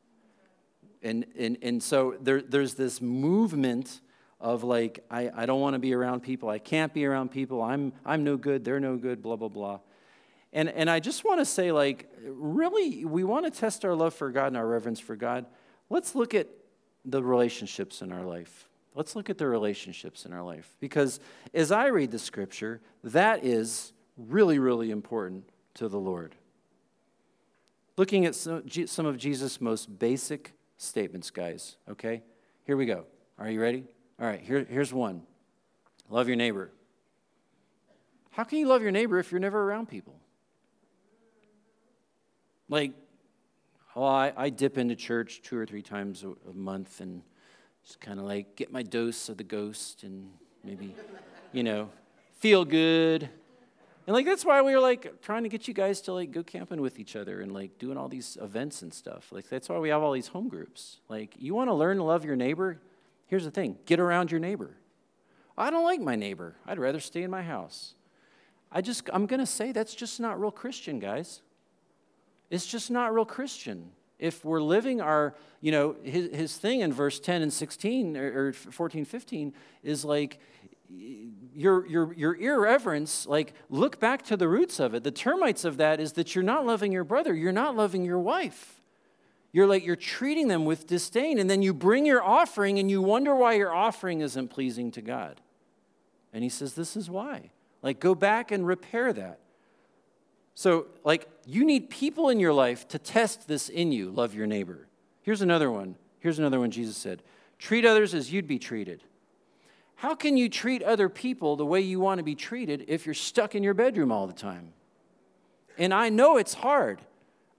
And, 1.01 1.25
and, 1.37 1.57
and 1.61 1.81
so 1.81 2.15
there, 2.21 2.41
there's 2.41 2.75
this 2.75 3.01
movement 3.01 3.99
of 4.43 4.65
like, 4.65 5.03
I, 5.09 5.31
I 5.33 5.45
don't 5.45 5.61
want 5.61 5.73
to 5.73 5.79
be 5.79 5.93
around 5.93 6.21
people. 6.21 6.49
I 6.49 6.59
can't 6.59 6.93
be 6.93 7.05
around 7.05 7.31
people. 7.31 7.61
I'm, 7.61 7.93
I'm 8.05 8.25
no 8.25 8.35
good. 8.35 8.65
They're 8.65 8.81
no 8.81 8.97
good, 8.97 9.21
blah, 9.21 9.37
blah, 9.37 9.47
blah. 9.47 9.79
And, 10.51 10.69
and 10.69 10.89
I 10.89 10.99
just 10.99 11.23
want 11.23 11.39
to 11.39 11.45
say, 11.45 11.71
like, 11.71 12.11
really, 12.21 13.05
we 13.05 13.23
want 13.23 13.45
to 13.45 13.51
test 13.51 13.85
our 13.85 13.95
love 13.95 14.13
for 14.13 14.29
God 14.29 14.47
and 14.47 14.57
our 14.57 14.67
reverence 14.67 14.99
for 14.99 15.15
God. 15.15 15.45
Let's 15.89 16.13
look 16.13 16.33
at 16.33 16.49
the 17.05 17.23
relationships 17.23 18.01
in 18.01 18.11
our 18.11 18.23
life. 18.23 18.67
Let's 18.93 19.15
look 19.15 19.29
at 19.29 19.37
the 19.37 19.47
relationships 19.47 20.25
in 20.25 20.33
our 20.33 20.43
life. 20.43 20.75
Because 20.81 21.21
as 21.53 21.71
I 21.71 21.87
read 21.87 22.11
the 22.11 22.19
scripture, 22.19 22.81
that 23.05 23.45
is 23.45 23.93
really, 24.17 24.59
really 24.59 24.91
important 24.91 25.45
to 25.75 25.87
the 25.87 25.99
Lord. 25.99 26.35
Looking 27.95 28.25
at 28.25 28.35
some 28.35 29.05
of 29.05 29.17
Jesus' 29.17 29.61
most 29.61 29.97
basic 29.97 30.51
statements, 30.77 31.31
guys, 31.31 31.77
okay? 31.89 32.23
Here 32.65 32.75
we 32.75 32.85
go. 32.85 33.05
Are 33.39 33.49
you 33.49 33.61
ready? 33.61 33.85
All 34.19 34.27
right, 34.27 34.41
here, 34.41 34.65
here's 34.69 34.93
one 34.93 35.23
love 36.09 36.27
your 36.27 36.37
neighbor. 36.37 36.71
How 38.31 38.43
can 38.43 38.57
you 38.57 38.67
love 38.67 38.81
your 38.81 38.91
neighbor 38.91 39.19
if 39.19 39.31
you're 39.31 39.39
never 39.39 39.61
around 39.61 39.87
people? 39.89 40.15
Like, 42.67 42.93
well, 43.95 44.05
I, 44.05 44.33
I 44.35 44.49
dip 44.49 44.77
into 44.77 44.95
church 44.95 45.41
two 45.43 45.57
or 45.57 45.65
three 45.65 45.83
times 45.83 46.23
a, 46.23 46.29
a 46.49 46.53
month 46.53 46.99
and 46.99 47.21
just 47.83 47.99
kind 47.99 48.19
of 48.19 48.25
like 48.25 48.55
get 48.55 48.71
my 48.71 48.81
dose 48.81 49.29
of 49.29 49.37
the 49.37 49.43
ghost 49.43 50.03
and 50.03 50.31
maybe, 50.63 50.95
you 51.51 51.61
know, 51.63 51.89
feel 52.39 52.65
good. 52.65 53.29
And 54.07 54.13
like 54.13 54.25
that's 54.25 54.43
why 54.43 54.61
we 54.61 54.73
were 54.73 54.81
like 54.81 55.21
trying 55.21 55.43
to 55.43 55.49
get 55.49 55.67
you 55.67 55.73
guys 55.73 56.01
to 56.01 56.13
like 56.13 56.31
go 56.31 56.43
camping 56.43 56.81
with 56.81 56.99
each 56.99 57.15
other 57.15 57.41
and 57.41 57.53
like 57.53 57.77
doing 57.77 57.97
all 57.97 58.09
these 58.09 58.37
events 58.41 58.81
and 58.81 58.93
stuff. 58.93 59.31
Like 59.31 59.47
that's 59.49 59.69
why 59.69 59.77
we 59.77 59.89
have 59.89 60.01
all 60.01 60.11
these 60.11 60.27
home 60.27 60.49
groups. 60.49 60.99
Like 61.07 61.35
you 61.37 61.53
want 61.53 61.69
to 61.69 61.73
learn 61.73 61.97
to 61.97 62.03
love 62.03 62.25
your 62.25 62.35
neighbor, 62.35 62.79
Here's 63.33 63.45
the 63.45 63.49
thing 63.49 63.79
get 63.87 63.99
around 63.99 64.29
your 64.29 64.39
neighbor. 64.39 64.77
I 65.57 65.71
don't 65.71 65.83
like 65.83 65.99
my 65.99 66.15
neighbor. 66.15 66.55
I'd 66.67 66.77
rather 66.77 66.99
stay 66.99 67.23
in 67.23 67.31
my 67.31 67.41
house. 67.41 67.95
I 68.71 68.81
just, 68.81 69.09
I'm 69.11 69.25
going 69.25 69.39
to 69.39 69.47
say 69.47 69.71
that's 69.71 69.95
just 69.95 70.19
not 70.19 70.39
real 70.39 70.51
Christian, 70.51 70.99
guys. 70.99 71.41
It's 72.51 72.67
just 72.67 72.91
not 72.91 73.11
real 73.11 73.25
Christian. 73.25 73.89
If 74.19 74.45
we're 74.45 74.61
living 74.61 75.01
our, 75.01 75.33
you 75.61 75.71
know, 75.71 75.95
his, 76.03 76.29
his 76.29 76.57
thing 76.57 76.81
in 76.81 76.93
verse 76.93 77.19
10 77.19 77.41
and 77.41 77.51
16 77.51 78.17
or, 78.17 78.49
or 78.49 78.53
14, 78.53 79.03
15 79.03 79.53
is 79.81 80.05
like, 80.05 80.37
your, 81.55 81.87
your, 81.87 82.13
your 82.13 82.35
irreverence, 82.35 83.25
like, 83.25 83.55
look 83.71 83.99
back 83.99 84.21
to 84.25 84.37
the 84.37 84.47
roots 84.47 84.79
of 84.79 84.93
it. 84.93 85.03
The 85.03 85.09
termites 85.09 85.65
of 85.65 85.77
that 85.77 85.99
is 85.99 86.13
that 86.13 86.35
you're 86.35 86.43
not 86.43 86.67
loving 86.67 86.91
your 86.91 87.03
brother, 87.03 87.33
you're 87.33 87.51
not 87.51 87.75
loving 87.75 88.05
your 88.05 88.19
wife 88.19 88.82
you're 89.53 89.67
like 89.67 89.85
you're 89.85 89.95
treating 89.95 90.47
them 90.47 90.65
with 90.65 90.87
disdain 90.87 91.37
and 91.37 91.47
then 91.47 91.61
you 91.61 91.73
bring 91.73 92.05
your 92.05 92.23
offering 92.23 92.79
and 92.79 92.89
you 92.89 93.01
wonder 93.01 93.35
why 93.35 93.53
your 93.53 93.71
offering 93.71 94.21
isn't 94.21 94.49
pleasing 94.49 94.91
to 94.91 95.01
god. 95.01 95.39
And 96.33 96.43
he 96.43 96.49
says 96.49 96.73
this 96.73 96.97
is 96.97 97.09
why. 97.09 97.51
Like 97.83 97.99
go 97.99 98.15
back 98.15 98.51
and 98.51 98.65
repair 98.65 99.13
that. 99.13 99.39
So 100.55 100.87
like 101.05 101.29
you 101.45 101.63
need 101.63 101.91
people 101.91 102.29
in 102.29 102.39
your 102.39 102.51
life 102.51 102.87
to 102.89 102.99
test 102.99 103.47
this 103.47 103.69
in 103.69 103.91
you. 103.91 104.09
Love 104.09 104.33
your 104.33 104.47
neighbor. 104.47 104.87
Here's 105.21 105.43
another 105.43 105.69
one. 105.69 105.95
Here's 106.19 106.39
another 106.39 106.59
one 106.59 106.71
jesus 106.71 106.97
said. 106.97 107.21
Treat 107.59 107.85
others 107.85 108.15
as 108.15 108.33
you'd 108.33 108.47
be 108.47 108.57
treated. 108.57 109.03
How 109.95 110.15
can 110.15 110.35
you 110.35 110.49
treat 110.49 110.81
other 110.81 111.09
people 111.09 111.55
the 111.55 111.65
way 111.65 111.79
you 111.79 111.99
want 111.99 112.17
to 112.17 112.23
be 112.23 112.35
treated 112.35 112.85
if 112.87 113.05
you're 113.05 113.13
stuck 113.13 113.53
in 113.53 113.61
your 113.61 113.75
bedroom 113.75 114.11
all 114.11 114.25
the 114.25 114.33
time? 114.33 114.73
And 115.77 115.93
i 115.93 116.09
know 116.09 116.37
it's 116.37 116.55
hard 116.55 117.01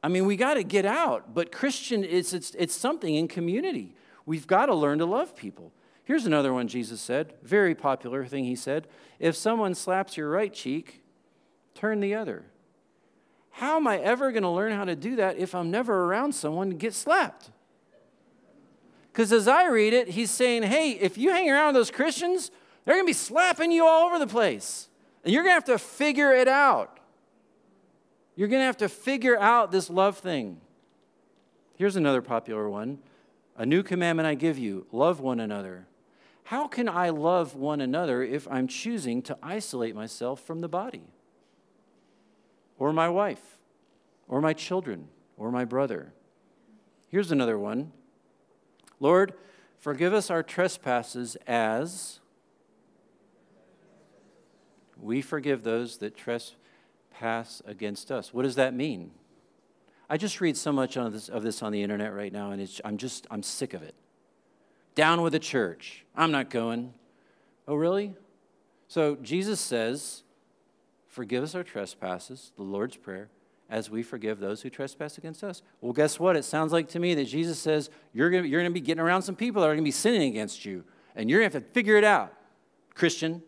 I 0.05 0.09
mean, 0.09 0.27
we 0.27 0.37
got 0.37 0.55
to 0.55 0.63
get 0.63 0.85
out, 0.85 1.33
but 1.33 1.51
Christian, 1.51 2.05
it's, 2.05 2.35
it's, 2.35 2.55
it's 2.59 2.75
something 2.75 3.15
in 3.15 3.27
community. 3.27 3.95
We've 4.27 4.47
got 4.47 4.67
to 4.67 4.75
learn 4.75 4.99
to 4.99 5.07
love 5.07 5.35
people. 5.35 5.73
Here's 6.05 6.27
another 6.27 6.53
one 6.53 6.69
Jesus 6.69 7.01
said, 7.01 7.33
very 7.43 7.75
popular 7.75 8.27
thing 8.27 8.45
he 8.45 8.55
said. 8.55 8.87
If 9.19 9.35
someone 9.35 9.75
slaps 9.75 10.19
your 10.19 10.29
right 10.29 10.53
cheek, 10.53 11.03
turn 11.75 12.01
the 12.01 12.15
other. 12.15 12.45
How 13.49 13.77
am 13.77 13.87
I 13.87 13.97
ever 13.97 14.31
going 14.31 14.43
to 14.43 14.51
learn 14.51 14.73
how 14.73 14.85
to 14.85 14.95
do 14.95 15.17
that 15.17 15.39
if 15.39 15.55
I'm 15.55 15.71
never 15.71 16.05
around 16.05 16.35
someone 16.35 16.69
to 16.69 16.77
get 16.77 16.93
slapped? 16.93 17.51
Because 19.11 19.33
as 19.33 19.49
I 19.49 19.69
read 19.69 19.95
it, 19.95 20.09
he's 20.09 20.31
saying, 20.31 20.65
hey, 20.65 20.91
if 20.91 21.17
you 21.17 21.31
hang 21.31 21.51
around 21.51 21.73
those 21.73 21.91
Christians, 21.91 22.51
they're 22.85 22.97
going 22.97 23.07
to 23.07 23.11
be 23.11 23.15
slapping 23.15 23.73
you 23.73 23.87
all 23.87 24.09
over 24.09 24.19
the 24.19 24.27
place. 24.27 24.91
And 25.25 25.33
you're 25.33 25.45
going 25.45 25.53
to 25.53 25.55
have 25.55 25.65
to 25.65 25.79
figure 25.79 26.35
it 26.35 26.47
out. 26.47 27.01
You're 28.37 28.49
going 28.49 28.61
to 28.61 28.67
have 28.67 28.77
to 28.79 28.89
figure 28.89 29.39
out 29.39 29.71
this 29.71 29.89
love 29.89 30.19
thing. 30.19 30.61
Here's 31.77 31.97
another 31.97 32.23
popular 32.23 32.69
one 32.69 32.99
A 33.57 33.67
new 33.67 33.83
commandment 33.83 34.27
I 34.27 34.35
give 34.35 34.59
you 34.59 34.87
love 34.93 35.21
one 35.21 35.41
another. 35.41 35.87
How 36.45 36.69
can 36.69 36.89
I 36.89 37.09
love 37.09 37.55
one 37.55 37.81
another 37.81 38.23
if 38.23 38.47
I'm 38.51 38.69
choosing 38.69 39.23
to 39.23 39.39
isolate 39.43 39.95
myself 39.95 40.41
from 40.41 40.61
the 40.61 40.69
body? 40.69 41.05
Or 42.79 42.93
my 42.93 43.09
wife? 43.09 43.59
Or 44.29 44.41
my 44.41 44.53
children? 44.53 45.09
Or 45.37 45.51
my 45.51 45.65
brother? 45.65 46.13
Here's 47.09 47.33
another 47.33 47.59
one 47.59 47.93
Lord, 49.01 49.35
forgive 49.79 50.13
us 50.13 50.31
our 50.31 50.43
trespasses 50.43 51.37
as 51.47 52.21
we 55.01 55.21
forgive 55.21 55.63
those 55.63 55.99
that 55.99 56.17
trespass 56.17 56.57
pass 57.25 57.63
against 57.65 58.13
us. 58.13 58.35
What 58.35 58.43
does 58.43 58.57
that 58.57 58.75
mean? 58.75 59.11
I 60.11 60.19
just 60.19 60.43
read 60.43 60.59
so 60.59 60.73
much 60.73 60.99
of 60.99 61.11
this, 61.11 61.31
of 61.31 61.43
this 61.43 61.63
on 61.63 61.73
the 61.73 61.83
internet 61.83 62.13
right 62.13 62.31
now, 62.31 62.51
and 62.51 62.81
I'm 62.85 62.99
just, 62.99 63.27
I'm 63.31 63.43
sick 63.43 63.73
of 63.73 63.83
it. 63.83 63.95
Down 64.95 65.23
with 65.23 65.33
the 65.33 65.39
church. 65.39 66.05
I'm 66.15 66.31
not 66.31 66.51
going. 66.51 66.93
Oh, 67.67 67.77
really? 67.77 68.13
So 68.89 69.17
Jesus 69.23 69.59
says, 69.59 70.23
Forgive 71.09 71.43
us 71.43 71.55
our 71.55 71.63
trespasses, 71.63 72.53
the 72.57 72.63
Lord's 72.63 72.97
Prayer, 72.97 73.31
as 73.71 73.89
we 73.89 74.03
forgive 74.03 74.39
those 74.39 74.61
who 74.61 74.69
trespass 74.69 75.17
against 75.17 75.43
us. 75.43 75.63
Well, 75.81 75.95
guess 75.95 76.21
what? 76.21 76.37
It 76.37 76.45
sounds 76.45 76.73
like 76.73 76.89
to 76.91 76.99
me 76.99 77.15
that 77.15 77.25
Jesus 77.25 77.59
says, 77.59 77.89
You're 78.13 78.29
going 78.29 78.45
to 78.45 78.71
be 78.71 78.81
getting 78.83 79.01
around 79.01 79.23
some 79.23 79.35
people 79.35 79.63
that 79.63 79.69
are 79.69 79.75
going 79.75 79.85
to 79.85 79.89
be 79.89 79.93
sinning 79.93 80.29
against 80.29 80.67
you, 80.67 80.85
and 81.17 81.31
you're 81.31 81.41
going 81.41 81.51
to 81.51 81.57
have 81.57 81.65
to 81.65 81.73
figure 81.73 81.97
it 81.97 82.05
out, 82.05 82.35
Christian. 82.93 83.43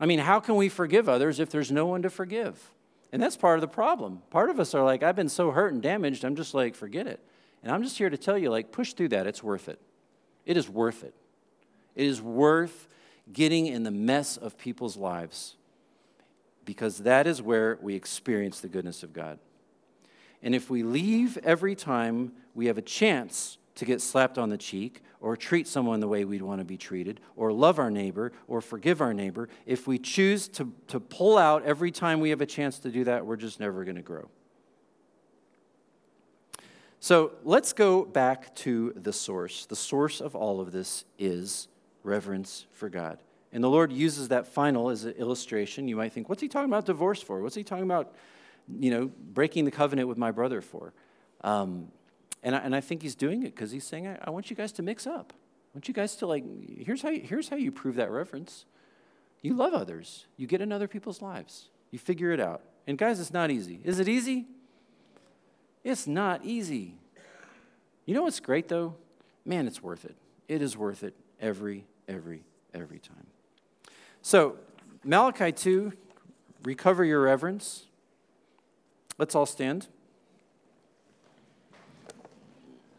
I 0.00 0.06
mean, 0.06 0.18
how 0.18 0.40
can 0.40 0.56
we 0.56 0.68
forgive 0.68 1.08
others 1.08 1.40
if 1.40 1.50
there's 1.50 1.70
no 1.70 1.86
one 1.86 2.02
to 2.02 2.10
forgive? 2.10 2.70
And 3.12 3.22
that's 3.22 3.36
part 3.36 3.56
of 3.56 3.60
the 3.60 3.68
problem. 3.68 4.22
Part 4.30 4.50
of 4.50 4.58
us 4.58 4.74
are 4.74 4.84
like, 4.84 5.02
I've 5.02 5.16
been 5.16 5.28
so 5.28 5.52
hurt 5.52 5.72
and 5.72 5.80
damaged, 5.80 6.24
I'm 6.24 6.36
just 6.36 6.52
like, 6.52 6.74
forget 6.74 7.06
it. 7.06 7.20
And 7.62 7.72
I'm 7.72 7.82
just 7.82 7.96
here 7.96 8.10
to 8.10 8.16
tell 8.16 8.36
you, 8.36 8.50
like, 8.50 8.72
push 8.72 8.92
through 8.92 9.08
that. 9.08 9.26
It's 9.26 9.42
worth 9.42 9.68
it. 9.68 9.80
It 10.44 10.56
is 10.56 10.68
worth 10.68 11.04
it. 11.04 11.14
It 11.94 12.06
is 12.06 12.20
worth 12.20 12.88
getting 13.32 13.66
in 13.66 13.84
the 13.84 13.90
mess 13.90 14.36
of 14.36 14.58
people's 14.58 14.96
lives 14.96 15.56
because 16.64 16.98
that 16.98 17.26
is 17.26 17.40
where 17.40 17.78
we 17.80 17.94
experience 17.94 18.60
the 18.60 18.68
goodness 18.68 19.02
of 19.02 19.12
God. 19.12 19.38
And 20.42 20.54
if 20.54 20.68
we 20.68 20.82
leave 20.82 21.38
every 21.38 21.74
time 21.74 22.32
we 22.54 22.66
have 22.66 22.78
a 22.78 22.82
chance 22.82 23.58
to 23.76 23.84
get 23.84 24.00
slapped 24.00 24.38
on 24.38 24.50
the 24.50 24.58
cheek 24.58 25.02
or 25.20 25.36
treat 25.36 25.66
someone 25.66 26.00
the 26.00 26.08
way 26.08 26.24
we'd 26.24 26.42
want 26.42 26.60
to 26.60 26.64
be 26.64 26.76
treated 26.76 27.20
or 27.36 27.52
love 27.52 27.78
our 27.78 27.90
neighbor 27.90 28.32
or 28.46 28.60
forgive 28.60 29.00
our 29.00 29.14
neighbor. 29.14 29.48
If 29.66 29.86
we 29.86 29.98
choose 29.98 30.48
to, 30.48 30.72
to 30.88 31.00
pull 31.00 31.38
out 31.38 31.64
every 31.64 31.90
time 31.90 32.20
we 32.20 32.30
have 32.30 32.40
a 32.40 32.46
chance 32.46 32.78
to 32.80 32.90
do 32.90 33.04
that, 33.04 33.26
we're 33.26 33.36
just 33.36 33.58
never 33.58 33.84
going 33.84 33.96
to 33.96 34.02
grow. 34.02 34.28
So 37.00 37.32
let's 37.42 37.72
go 37.72 38.04
back 38.04 38.54
to 38.56 38.92
the 38.96 39.12
source. 39.12 39.66
The 39.66 39.76
source 39.76 40.20
of 40.20 40.34
all 40.34 40.60
of 40.60 40.72
this 40.72 41.04
is 41.18 41.68
reverence 42.02 42.66
for 42.72 42.88
God. 42.88 43.18
And 43.52 43.62
the 43.62 43.68
Lord 43.68 43.92
uses 43.92 44.28
that 44.28 44.46
final 44.46 44.90
as 44.90 45.04
an 45.04 45.12
illustration. 45.12 45.86
You 45.86 45.96
might 45.96 46.12
think, 46.12 46.28
what's 46.28 46.40
he 46.40 46.48
talking 46.48 46.70
about 46.70 46.86
divorce 46.86 47.22
for? 47.22 47.40
What's 47.40 47.54
he 47.54 47.62
talking 47.62 47.84
about, 47.84 48.14
you 48.80 48.90
know, 48.90 49.10
breaking 49.32 49.64
the 49.64 49.70
covenant 49.70 50.08
with 50.08 50.18
my 50.18 50.30
brother 50.30 50.60
for? 50.60 50.92
Um, 51.42 51.88
and, 52.44 52.54
I, 52.54 52.58
and 52.58 52.76
I 52.76 52.80
think 52.80 53.02
he's 53.02 53.14
doing 53.14 53.42
it 53.42 53.54
because 53.54 53.72
he's 53.72 53.84
saying, 53.84 54.06
I, 54.06 54.18
I, 54.24 54.30
want 54.30 54.50
you 54.50 54.56
guys 54.56 54.70
to 54.72 54.82
mix 54.82 55.06
up. 55.06 55.32
I 55.32 55.78
want 55.78 55.88
you 55.88 55.94
guys 55.94 56.14
to, 56.16 56.26
like, 56.26 56.44
here's 56.78 57.02
how, 57.02 57.08
you, 57.08 57.22
here's 57.22 57.48
how 57.48 57.56
you 57.56 57.72
prove 57.72 57.96
that 57.96 58.10
reverence. 58.10 58.66
You 59.40 59.54
love 59.54 59.74
others, 59.74 60.26
you 60.36 60.46
get 60.46 60.60
in 60.60 60.70
other 60.70 60.86
people's 60.86 61.20
lives, 61.20 61.70
you 61.90 61.98
figure 61.98 62.30
it 62.30 62.40
out. 62.40 62.62
And 62.86 62.96
guys, 62.98 63.18
it's 63.18 63.32
not 63.32 63.50
easy. 63.50 63.80
Is 63.82 63.98
it 63.98 64.08
easy? 64.08 64.46
It's 65.82 66.06
not 66.06 66.44
easy. 66.44 66.94
You 68.06 68.14
know 68.14 68.22
what's 68.22 68.40
great 68.40 68.68
though? 68.68 68.94
Man, 69.44 69.66
it's 69.66 69.82
worth 69.82 70.04
it. 70.04 70.16
It 70.48 70.62
is 70.62 70.76
worth 70.76 71.02
it 71.02 71.14
every, 71.40 71.86
every, 72.08 72.42
every 72.74 72.98
time. 72.98 73.26
So, 74.22 74.56
Malachi 75.02 75.52
2, 75.52 75.92
recover 76.62 77.04
your 77.04 77.22
reverence. 77.22 77.86
Let's 79.18 79.34
all 79.34 79.46
stand. 79.46 79.88